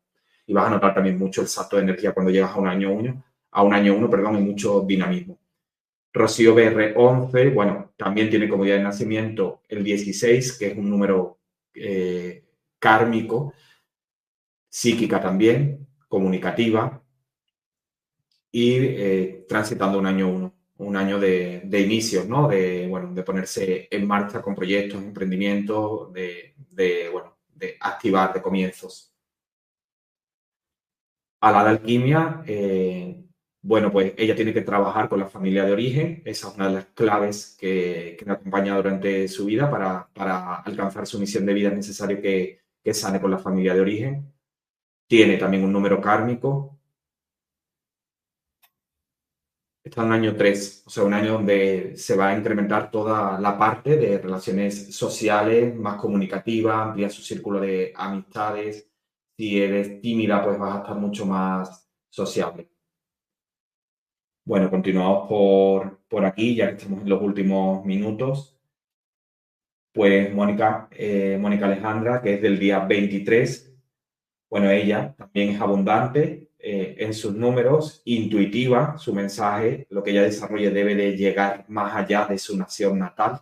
[0.46, 2.92] Y vas a notar también mucho el salto de energía cuando llegas a un año
[2.92, 5.40] uno, a un año uno, perdón, y mucho dinamismo.
[6.12, 11.38] Rocío BR11, bueno, también tiene como día de nacimiento el 16, que es un número
[11.74, 12.44] eh,
[12.80, 13.54] kármico,
[14.68, 17.00] psíquica también, comunicativa
[18.50, 22.48] y eh, transitando un año uno, un año de, de inicios, ¿no?
[22.48, 26.54] De, bueno, de ponerse en marcha con proyectos, emprendimientos, de,
[27.12, 29.14] bueno, de activar, de comienzos.
[31.42, 33.24] A la alquimia, eh,
[33.62, 36.74] bueno, pues ella tiene que trabajar con la familia de origen, esa es una de
[36.74, 41.54] las claves que, que me acompaña durante su vida para, para alcanzar su misión de
[41.54, 44.32] vida, es necesario que, que sane con la familia de origen.
[45.06, 46.78] Tiene también un número kármico.
[49.82, 53.40] Está en un año 3, o sea, un año donde se va a incrementar toda
[53.40, 58.88] la parte de relaciones sociales, más comunicativa, ampliar su círculo de amistades.
[59.36, 62.70] Si eres tímida, pues vas a estar mucho más sociable.
[64.44, 68.59] Bueno, continuamos por, por aquí, ya que estamos en los últimos minutos
[69.92, 73.72] pues Mónica, eh, Mónica Alejandra, que es del día 23,
[74.50, 80.22] bueno, ella también es abundante eh, en sus números, intuitiva, su mensaje, lo que ella
[80.22, 83.40] desarrolle debe de llegar más allá de su nación natal.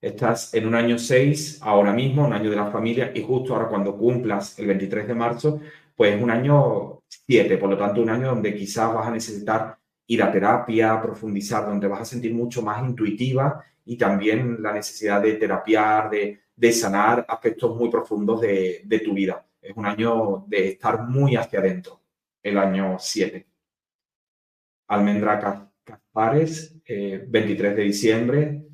[0.00, 3.68] Estás en un año 6 ahora mismo, un año de la familia, y justo ahora
[3.68, 5.60] cuando cumplas el 23 de marzo,
[5.96, 10.22] pues un año 7, por lo tanto un año donde quizás vas a necesitar ir
[10.22, 15.34] a terapia, profundizar, donde vas a sentir mucho más intuitiva y también la necesidad de
[15.34, 19.46] terapiar, de, sanar aspectos muy profundos de, tu vida.
[19.60, 22.00] Es un año de estar muy hacia adentro,
[22.42, 23.46] el año 7.
[24.88, 28.66] Almendra Caspares, 23 eh, de diciembre.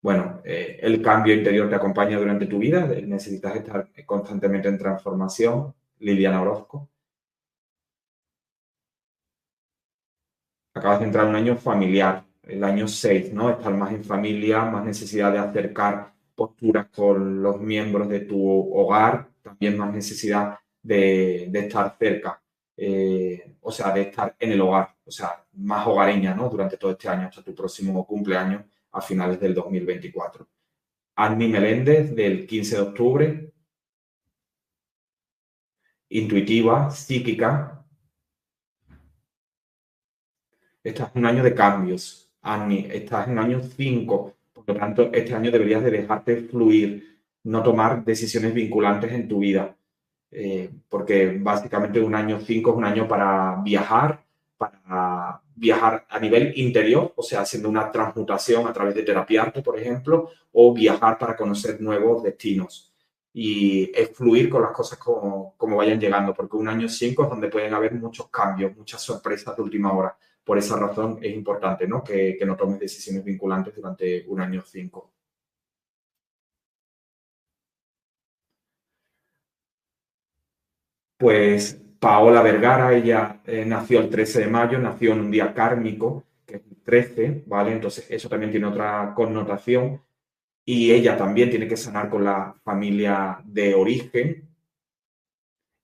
[0.00, 5.74] Bueno, eh, el cambio interior te acompaña durante tu vida, necesitas estar constantemente en transformación.
[6.00, 6.88] Liliana Orozco.
[10.78, 13.50] Acabas de entrar en un año familiar, el año 6, ¿no?
[13.50, 18.40] Estar más en familia, más necesidad de acercar posturas con los miembros de tu
[18.72, 22.40] hogar, también más necesidad de, estar cerca,
[22.76, 26.48] eh, o sea, de estar en el hogar, o sea, más hogareña, ¿no?
[26.48, 28.62] Durante todo este año, hasta tu próximo cumpleaños
[28.92, 30.46] a finales del 2024.
[31.16, 33.52] Annie Meléndez, del 15 de octubre,
[36.10, 37.77] intuitiva, psíquica,
[40.88, 45.34] estás en un año de cambios, Annie, estás en año 5, por lo tanto, este
[45.34, 49.76] año deberías de dejarte fluir, no tomar decisiones vinculantes en tu vida,
[50.30, 54.24] eh, porque básicamente un año 5 es un año para viajar,
[54.56, 59.78] para viajar a nivel interior, o sea, haciendo una transmutación a través de terapiarte, por
[59.78, 62.84] ejemplo, o viajar para conocer nuevos destinos.
[63.40, 67.28] y es fluir con las cosas como, como vayan llegando, porque un año 5 es
[67.30, 70.16] donde pueden haber muchos cambios, muchas sorpresas de última hora.
[70.48, 72.02] Por esa razón es importante ¿no?
[72.02, 75.12] Que, que no tomes decisiones vinculantes durante un año 5.
[81.18, 86.24] Pues Paola Vergara, ella eh, nació el 13 de mayo, nació en un día kármico,
[86.46, 87.72] que es el 13, ¿vale?
[87.72, 90.00] Entonces eso también tiene otra connotación.
[90.64, 94.47] Y ella también tiene que sanar con la familia de origen.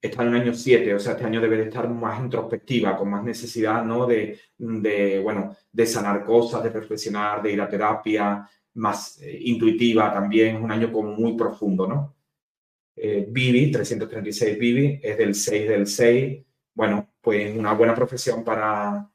[0.05, 3.09] Está en el año 7, o sea, este año debe de estar más introspectiva, con
[3.09, 4.05] más necesidad, ¿no?
[4.05, 10.13] De, de bueno, de sanar cosas, de reflexionar, de ir a terapia, más eh, intuitiva
[10.13, 12.15] también, es un año como muy profundo, ¿no?
[12.95, 16.45] eh, Vivi, 336 Vivi, es del 6 del 6.
[16.73, 19.09] Bueno, pues una buena profesión para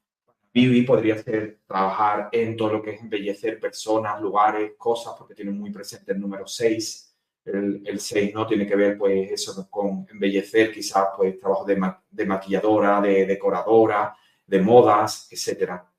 [0.52, 5.52] Vivi podría ser trabajar en todo lo que es embellecer personas, lugares, cosas, porque tiene
[5.52, 7.09] muy presente el número 6.
[7.44, 11.80] El, el 6 no tiene que ver, pues, eso con embellecer, quizás, pues, trabajo de,
[12.10, 14.14] de maquilladora, de decoradora,
[14.46, 15.90] de modas, etcétera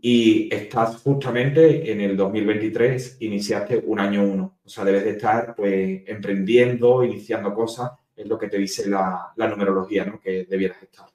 [0.00, 4.58] y estás justamente en el 2023, iniciaste un año uno.
[4.64, 9.32] O sea, debes de estar pues emprendiendo, iniciando cosas, es lo que te dice la,
[9.36, 10.20] la numerología, ¿no?
[10.20, 11.06] Que debieras estar.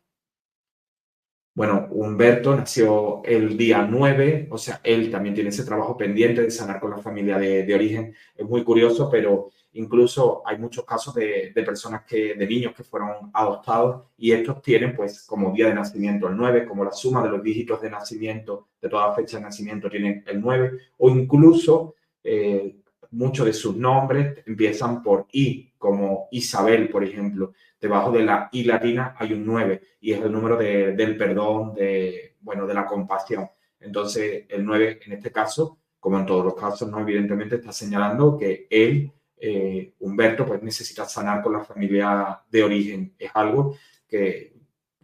[1.53, 6.51] Bueno, Humberto nació el día 9, o sea, él también tiene ese trabajo pendiente de
[6.51, 8.15] sanar con la familia de, de origen.
[8.35, 13.31] Es muy curioso, pero Incluso hay muchos casos de, personas que, de niños que fueron
[13.33, 17.29] adoptados y estos tienen pues como día de nacimiento el 9, como la suma de
[17.29, 22.81] los dígitos de nacimiento de toda fecha de nacimiento tienen el 9, o incluso eh,
[23.11, 27.53] muchos de sus nombres empiezan por I, como Isabel, por ejemplo.
[27.81, 32.35] Debajo de la I latina hay un 9 y es el número del perdón, de,
[32.39, 33.49] bueno, de la compasión.
[33.79, 38.37] Entonces, el 9 en este caso, como en todos los casos, no evidentemente está señalando
[38.37, 43.15] que él eh, Humberto pues necesita sanar con la familia de origen.
[43.17, 43.75] Es algo
[44.07, 44.53] que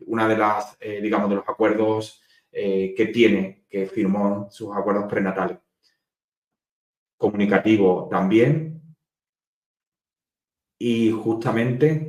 [0.05, 2.21] una de las, eh, digamos, de los acuerdos
[2.51, 5.57] eh, que tiene, que firmó sus acuerdos prenatales.
[7.17, 8.95] Comunicativo también.
[10.77, 12.06] Y justamente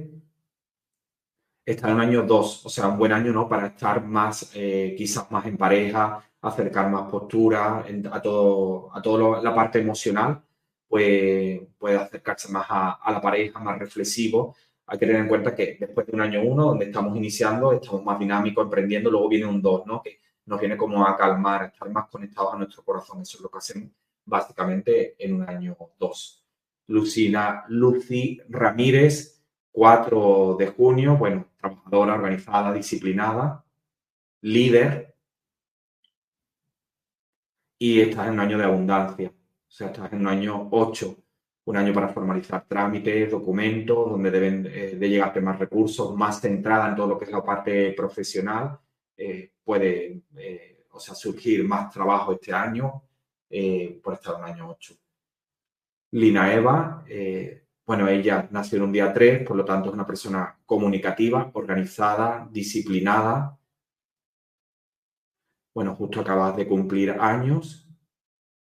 [1.73, 3.49] está en un año 2, o sea, un buen año, ¿no?
[3.49, 9.55] Para estar más, quizás más en pareja, acercar más postura a todo, a toda la
[9.55, 10.43] parte emocional
[10.89, 14.57] pues puede acercarse más a, la pareja, más reflexivo.
[14.87, 18.03] Hay que tener en cuenta que después de un año uno, donde estamos iniciando, estamos
[18.05, 20.03] más dinámicos, emprendiendo, luego viene un dos, ¿no?
[20.03, 23.21] Que nos viene como a calmar, estar más conectados a nuestro corazón.
[23.21, 23.91] Eso es lo que hacemos
[24.25, 26.43] básicamente en un año dos.
[26.87, 29.38] Lucina Lucy Ramírez,
[29.73, 33.65] 4 de junio, bueno, trabajadora, organizada, disciplinada,
[34.41, 35.15] líder,
[37.79, 39.29] y estás en un año de abundancia.
[39.29, 41.17] O sea, estás en un año 8,
[41.67, 46.89] un año para formalizar trámites, documentos, donde deben eh, de llegarte más recursos, más centrada
[46.89, 48.79] en todo lo que es la parte profesional.
[49.17, 53.03] Eh, puede, eh, o sea, surgir más trabajo este año
[54.03, 54.95] por estar en un año 8.
[56.13, 57.05] Lina Eva,
[57.89, 62.47] bueno, ella nació en un día 3, por lo tanto es una persona comunicativa, organizada,
[62.53, 63.59] disciplinada.
[65.75, 67.89] Bueno, justo acabas de cumplir años,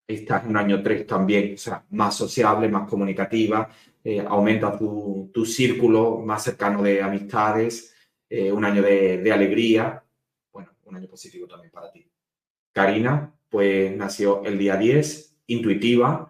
[0.08, 3.70] estás en un año 3 también, o sea, más sociable, más comunicativa,
[4.02, 7.94] eh, aumenta tu, tu, círculo más cercano de amistades,
[8.30, 10.06] eh, un año de, de, alegría,
[10.54, 12.10] bueno, un año positivo también para ti.
[12.72, 16.27] Karina, pues nació el día 10, intuitiva,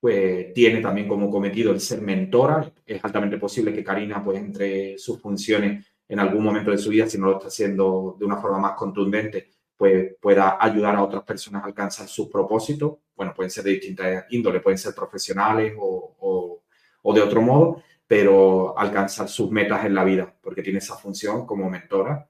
[0.00, 4.98] pues tiene también como cometido el ser mentora, es altamente posible que Karina, pues entre
[4.98, 8.36] sus funciones en algún momento de su vida, si no lo está haciendo de una
[8.36, 12.98] forma más contundente, pues pueda ayudar a otras personas a alcanzar sus propósitos.
[13.14, 16.62] Bueno, pueden ser de distintas índoles, pueden ser profesionales o,
[17.02, 21.46] o, de otro modo, pero alcanzar sus metas en la vida, porque tiene esa función
[21.46, 22.28] como mentora.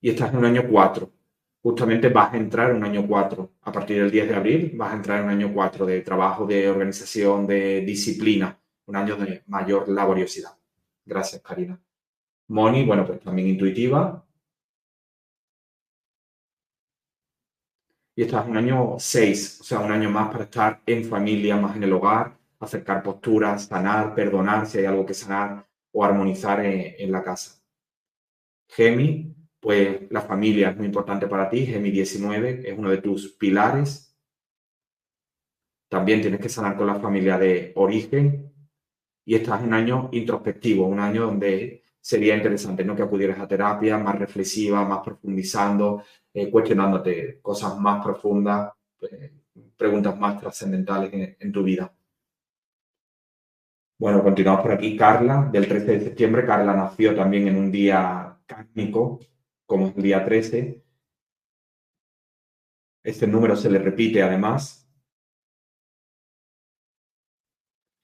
[0.00, 1.10] Y estás en un año 4.
[1.62, 3.50] Justamente vas a entrar en un año 4.
[3.62, 6.46] A partir del 10 de abril vas a entrar en un año 4 de trabajo,
[6.46, 10.56] de organización, de disciplina, un año de mayor laboriosidad.
[11.04, 11.80] Gracias, Karina.
[12.48, 14.24] Moni, bueno, pues también intuitiva.
[18.14, 21.76] Y estás un año 6, o sea, un año más para estar en familia, más
[21.76, 27.12] en el hogar, acercar posturas, sanar, perdonar si hay algo que sanar o armonizar en,
[27.12, 27.62] la casa.
[28.68, 31.66] Gemi, pues la familia es muy importante para ti.
[31.66, 34.16] Gemi 19 es uno de tus pilares.
[35.88, 38.52] También tienes que sanar con la familia de origen.
[39.24, 42.96] Y estás en un año introspectivo, un año donde sería interesante ¿no?
[42.96, 46.02] que acudieras a terapia más reflexiva, más profundizando,
[46.32, 49.12] eh, cuestionándote cosas más profundas, pues,
[49.76, 51.92] preguntas más trascendentales en, tu vida.
[53.98, 54.96] Bueno, continuamos por aquí.
[54.96, 59.20] Carla, del 13 de septiembre, Carla nació también en un día cárnico,
[59.68, 60.82] como es el día 13.
[63.04, 64.88] Este número se le repite además.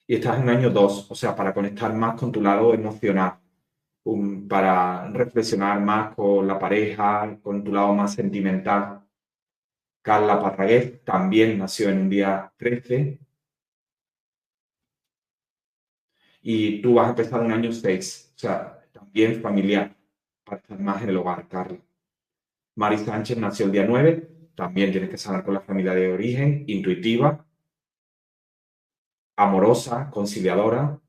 [0.06, 3.40] Y estás en año 2, o sea, para conectar más con tu lado emocional
[4.48, 9.02] para reflexionar más con la pareja, con tu lado más sentimental.
[10.02, 13.18] Carla Parragués también nació en un día 13.
[16.42, 19.96] Y tú vas a empezar un año 6, o sea, también familiar,
[20.44, 21.78] para estar más en el hogar, Carla.
[22.76, 26.64] Mari Sánchez nació el día 9, también tienes que sanar con la familia de origen,
[26.66, 27.44] intuitiva,
[29.36, 31.00] amorosa, conciliadora,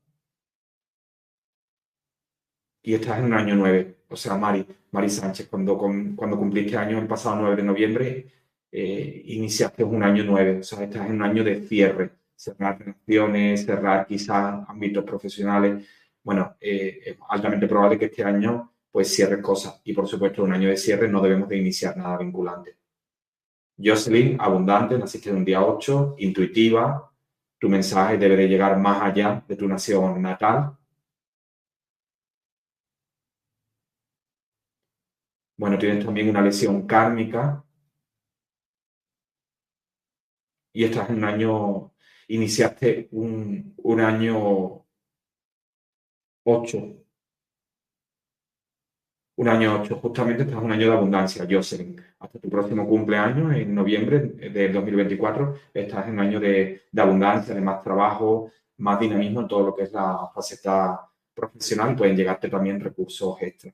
[2.82, 3.96] y estás en un año 9.
[4.08, 8.26] O sea, Mari, Mari Sánchez, cuando, cuando cumpliste año el pasado 9 de noviembre,
[8.70, 10.60] eh, iniciaste un año 9.
[10.60, 12.12] O sea, estás en un año de cierre.
[12.36, 15.84] Cerrar relaciones, cerrar quizás ámbitos profesionales.
[16.22, 19.80] Bueno, eh, es altamente probable que este año pues cierres cosas.
[19.84, 22.76] Y por supuesto, un año de cierre no debemos de iniciar nada vinculante.
[23.78, 27.12] Jocelyn, abundante, naciste en un día 8, intuitiva.
[27.58, 30.76] Tu mensaje debe de llegar más allá de tu nación natal
[35.58, 37.64] Bueno, tienes también una lesión kármica.
[40.72, 41.92] Y estás en un año,
[42.28, 44.86] iniciaste un, un año
[46.44, 47.05] 8.
[49.36, 52.00] Un año 8, justamente estás un año de abundancia, Jocelyn.
[52.18, 57.54] Hasta tu próximo cumpleaños, en noviembre del 2024, estás en un año de, de abundancia,
[57.54, 61.06] de más trabajo, más dinamismo en todo lo que es la faceta
[61.36, 63.72] profesional pueden llegarte también recursos extra.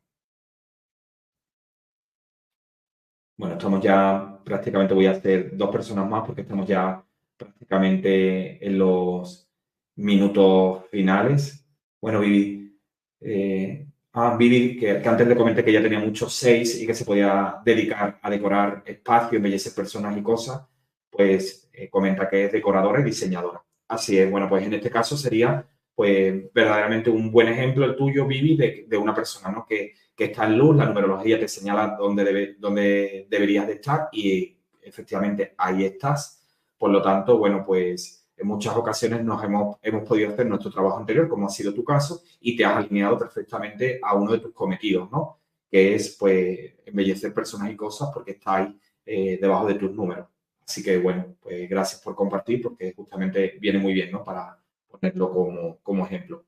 [3.37, 7.03] Bueno, estamos ya prácticamente, voy a hacer dos personas más porque estamos ya
[7.37, 9.49] prácticamente en los
[9.97, 11.65] minutos finales.
[12.01, 12.79] Bueno, Vivi,
[13.21, 17.05] eh, ah, Vivi, que, antes le comenté que ya tenía muchos seis y que se
[17.05, 20.63] podía dedicar a decorar espacios, embellecer personas y cosas,
[21.11, 23.63] pues eh, comenta que es decoradora y diseñadora.
[23.89, 28.27] Así es, bueno, pues en este caso sería pues verdaderamente un buen ejemplo el tuyo,
[28.27, 29.67] Vivi, de, de una persona ¿no?
[29.67, 34.09] que que está en luz, la numerología te señala dónde, debe, dónde deberías de estar
[34.13, 36.45] y efectivamente ahí estás.
[36.77, 40.99] Por lo tanto, bueno, pues en muchas ocasiones nos hemos, hemos podido hacer nuestro trabajo
[40.99, 44.53] anterior, como ha sido tu caso, y te has alineado perfectamente a uno de tus
[44.53, 45.39] cometidos, ¿no?
[45.71, 50.29] Que es, pues, embellecer personas y cosas porque está ahí eh, debajo de tus números.
[50.67, 54.23] Así que, bueno, pues gracias por compartir porque justamente viene muy bien, ¿no?
[54.23, 56.45] Para ponerlo como, como ejemplo.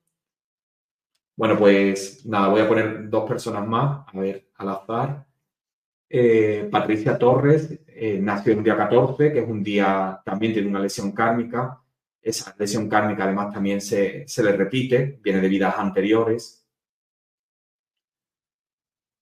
[1.36, 5.26] Bueno, pues nada, voy a poner dos personas más, a ver, al azar.
[6.09, 10.68] Eh, Patricia Torres eh, nació en un día 14, que es un día, también tiene
[10.68, 11.80] una lesión kármica.
[12.25, 16.66] Esa lesión kármica además también se, se le repite, viene de vidas anteriores.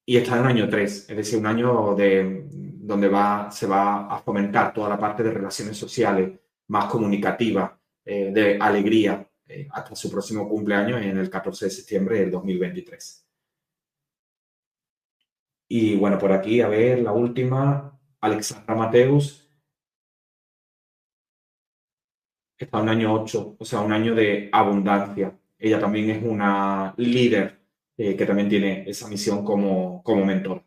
[0.07, 4.19] Y está en año 3, es decir, un año de, donde va, se va a
[4.21, 6.39] fomentar toda la parte de relaciones sociales,
[6.69, 12.21] más comunicativa, eh, de alegría, eh, hasta su próximo cumpleaños en el 14 de septiembre
[12.21, 13.27] del 2023.
[15.69, 19.42] Y bueno, por aquí, a ver, la última, Alexandra Mateus.
[22.63, 25.37] Está un año 8, o sea, un año de abundancia.
[25.59, 27.59] Ella también es una líder
[27.97, 30.63] eh, que también tiene esa misión como, como mentor.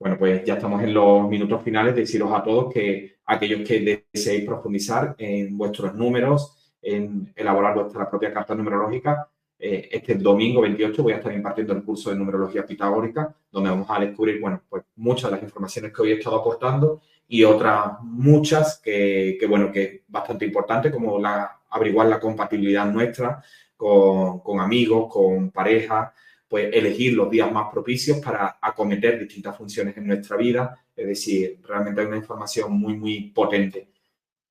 [0.00, 1.94] Bueno, pues ya estamos en los minutos finales.
[1.94, 8.32] Deciros a todos que aquellos que deseéis profundizar en vuestros números, en elaborar vuestra propia
[8.32, 9.28] carta numerológica.
[9.58, 13.88] Eh, este domingo 28 voy a estar impartiendo el curso de numerología pitagórica, donde vamos
[13.90, 18.00] a descubrir, bueno, pues muchas de las informaciones que hoy he estado aportando y otras
[18.02, 23.42] muchas que, que bueno, que es bastante importante, como la, averiguar la compatibilidad nuestra
[23.76, 26.12] con, con amigos, con pareja,
[26.48, 30.86] pues elegir los días más propicios para acometer distintas funciones en nuestra vida.
[30.94, 33.88] Es decir, realmente hay una información muy, muy potente.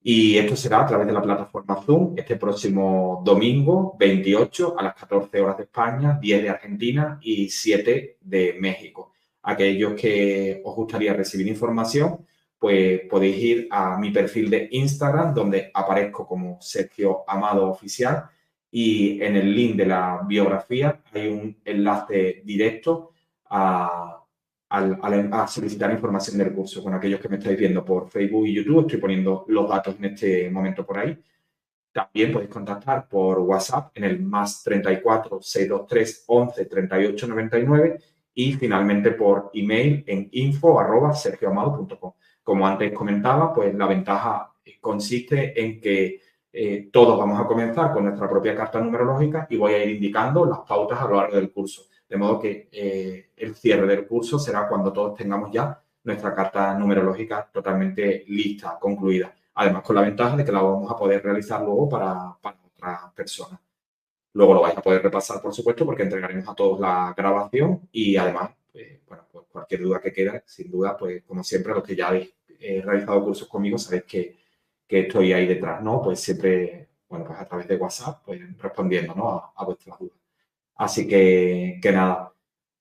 [0.08, 4.94] Y esto será a través de la plataforma Zoom este próximo domingo 28 a las
[4.94, 9.14] 14 horas de España, 10 de Argentina y 7 de México.
[9.42, 12.20] Aquellos que os gustaría recibir información,
[12.66, 18.24] pues podéis ir a mi perfil de Instagram, donde aparezco como Sergio Amado Oficial.
[18.72, 23.12] Y en el link de la biografía hay un enlace directo
[23.52, 24.20] a,
[25.48, 26.82] solicitar información del curso.
[26.82, 30.06] Con aquellos que me estáis viendo por Facebook y YouTube, estoy poniendo los datos en
[30.06, 31.16] este momento por ahí.
[31.94, 38.00] También podéis contactar por WhatsApp en el más 34 623 11 38 99
[38.34, 42.14] y finalmente por email en info arroba sergioamado.com.
[42.46, 46.22] Como antes comentaba, pues la ventaja consiste en que
[46.54, 50.46] eh, todos vamos a comenzar con nuestra propia carta numerológica y voy a ir indicando
[50.46, 51.88] las pautas a lo largo del curso.
[52.08, 56.76] De modo que eh, el cierre del curso será cuando todos tengamos ya nuestra carta
[56.76, 59.34] numerológica totalmente lista, concluida.
[59.56, 63.12] Además, con la ventaja de que la vamos a poder realizar luego para, para otras
[63.14, 63.60] personas.
[64.34, 68.18] Luego lo vais a poder repasar, por supuesto, porque entregaremos a todos la grabación y
[68.18, 71.96] además, eh, bueno, pues cualquier duda que quede, sin duda, pues como siempre, los que
[71.96, 72.34] ya habéis
[72.84, 74.38] realizado cursos conmigo, sabéis que
[74.88, 76.02] que estoy ahí detrás, ¿no?
[76.02, 79.54] Pues siempre, bueno, pues a través de WhatsApp, pues respondiendo, ¿no?
[79.56, 80.18] A, vuestras dudas.
[80.76, 82.34] Así que, que nada,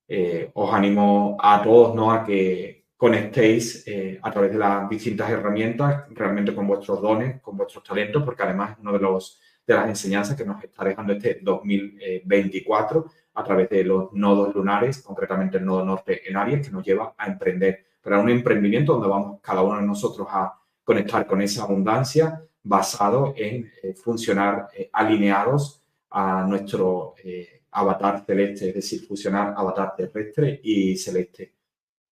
[0.09, 2.13] eh, os animo a todos, ¿no?
[2.13, 7.57] A que conectéis eh, a través de las distintas herramientas, realmente con vuestros dones, con
[7.57, 11.15] vuestros talentos, porque además es uno de los de las enseñanzas que nos está dejando
[11.15, 16.73] este 2024 a través de los nodos lunares, concretamente el nodo norte en Aries, que
[16.73, 20.55] nos lleva a emprender, pero un emprendimiento donde vamos cada uno de nosotros a
[20.85, 28.69] conectar con esa abundancia basado en eh, funcionar eh, alineados a nuestro eh, avatar celeste,
[28.69, 31.55] es decir, fusionar avatar terrestre y celeste.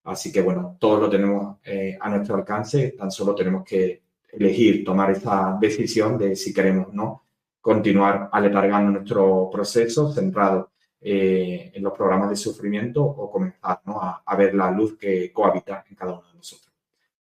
[0.04, 1.58] Así que bueno, todo lo tenemos
[2.00, 4.02] a nuestro alcance, tan solo tenemos que
[4.32, 7.22] elegir, tomar esa decisión de si queremos no
[7.60, 10.71] continuar aletargando nuestro proceso centrado
[11.04, 15.96] en los programas de sufrimiento o comenzar a, a ver la luz que cohabita en
[15.96, 16.72] cada uno de nosotros.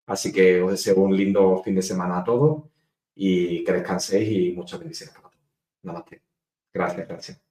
[0.06, 2.64] Así que os deseo un lindo fin de semana a todos
[3.14, 5.44] y que descanséis y muchas bendiciones para todos.
[5.82, 6.22] Namaste.
[6.72, 7.42] Gracias, gracias.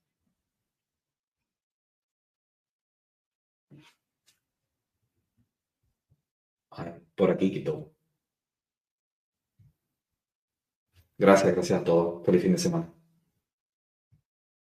[7.15, 7.91] Por aquí quito.
[11.17, 12.25] Gracias, gracias a todos.
[12.25, 12.98] Feliz fin de semana.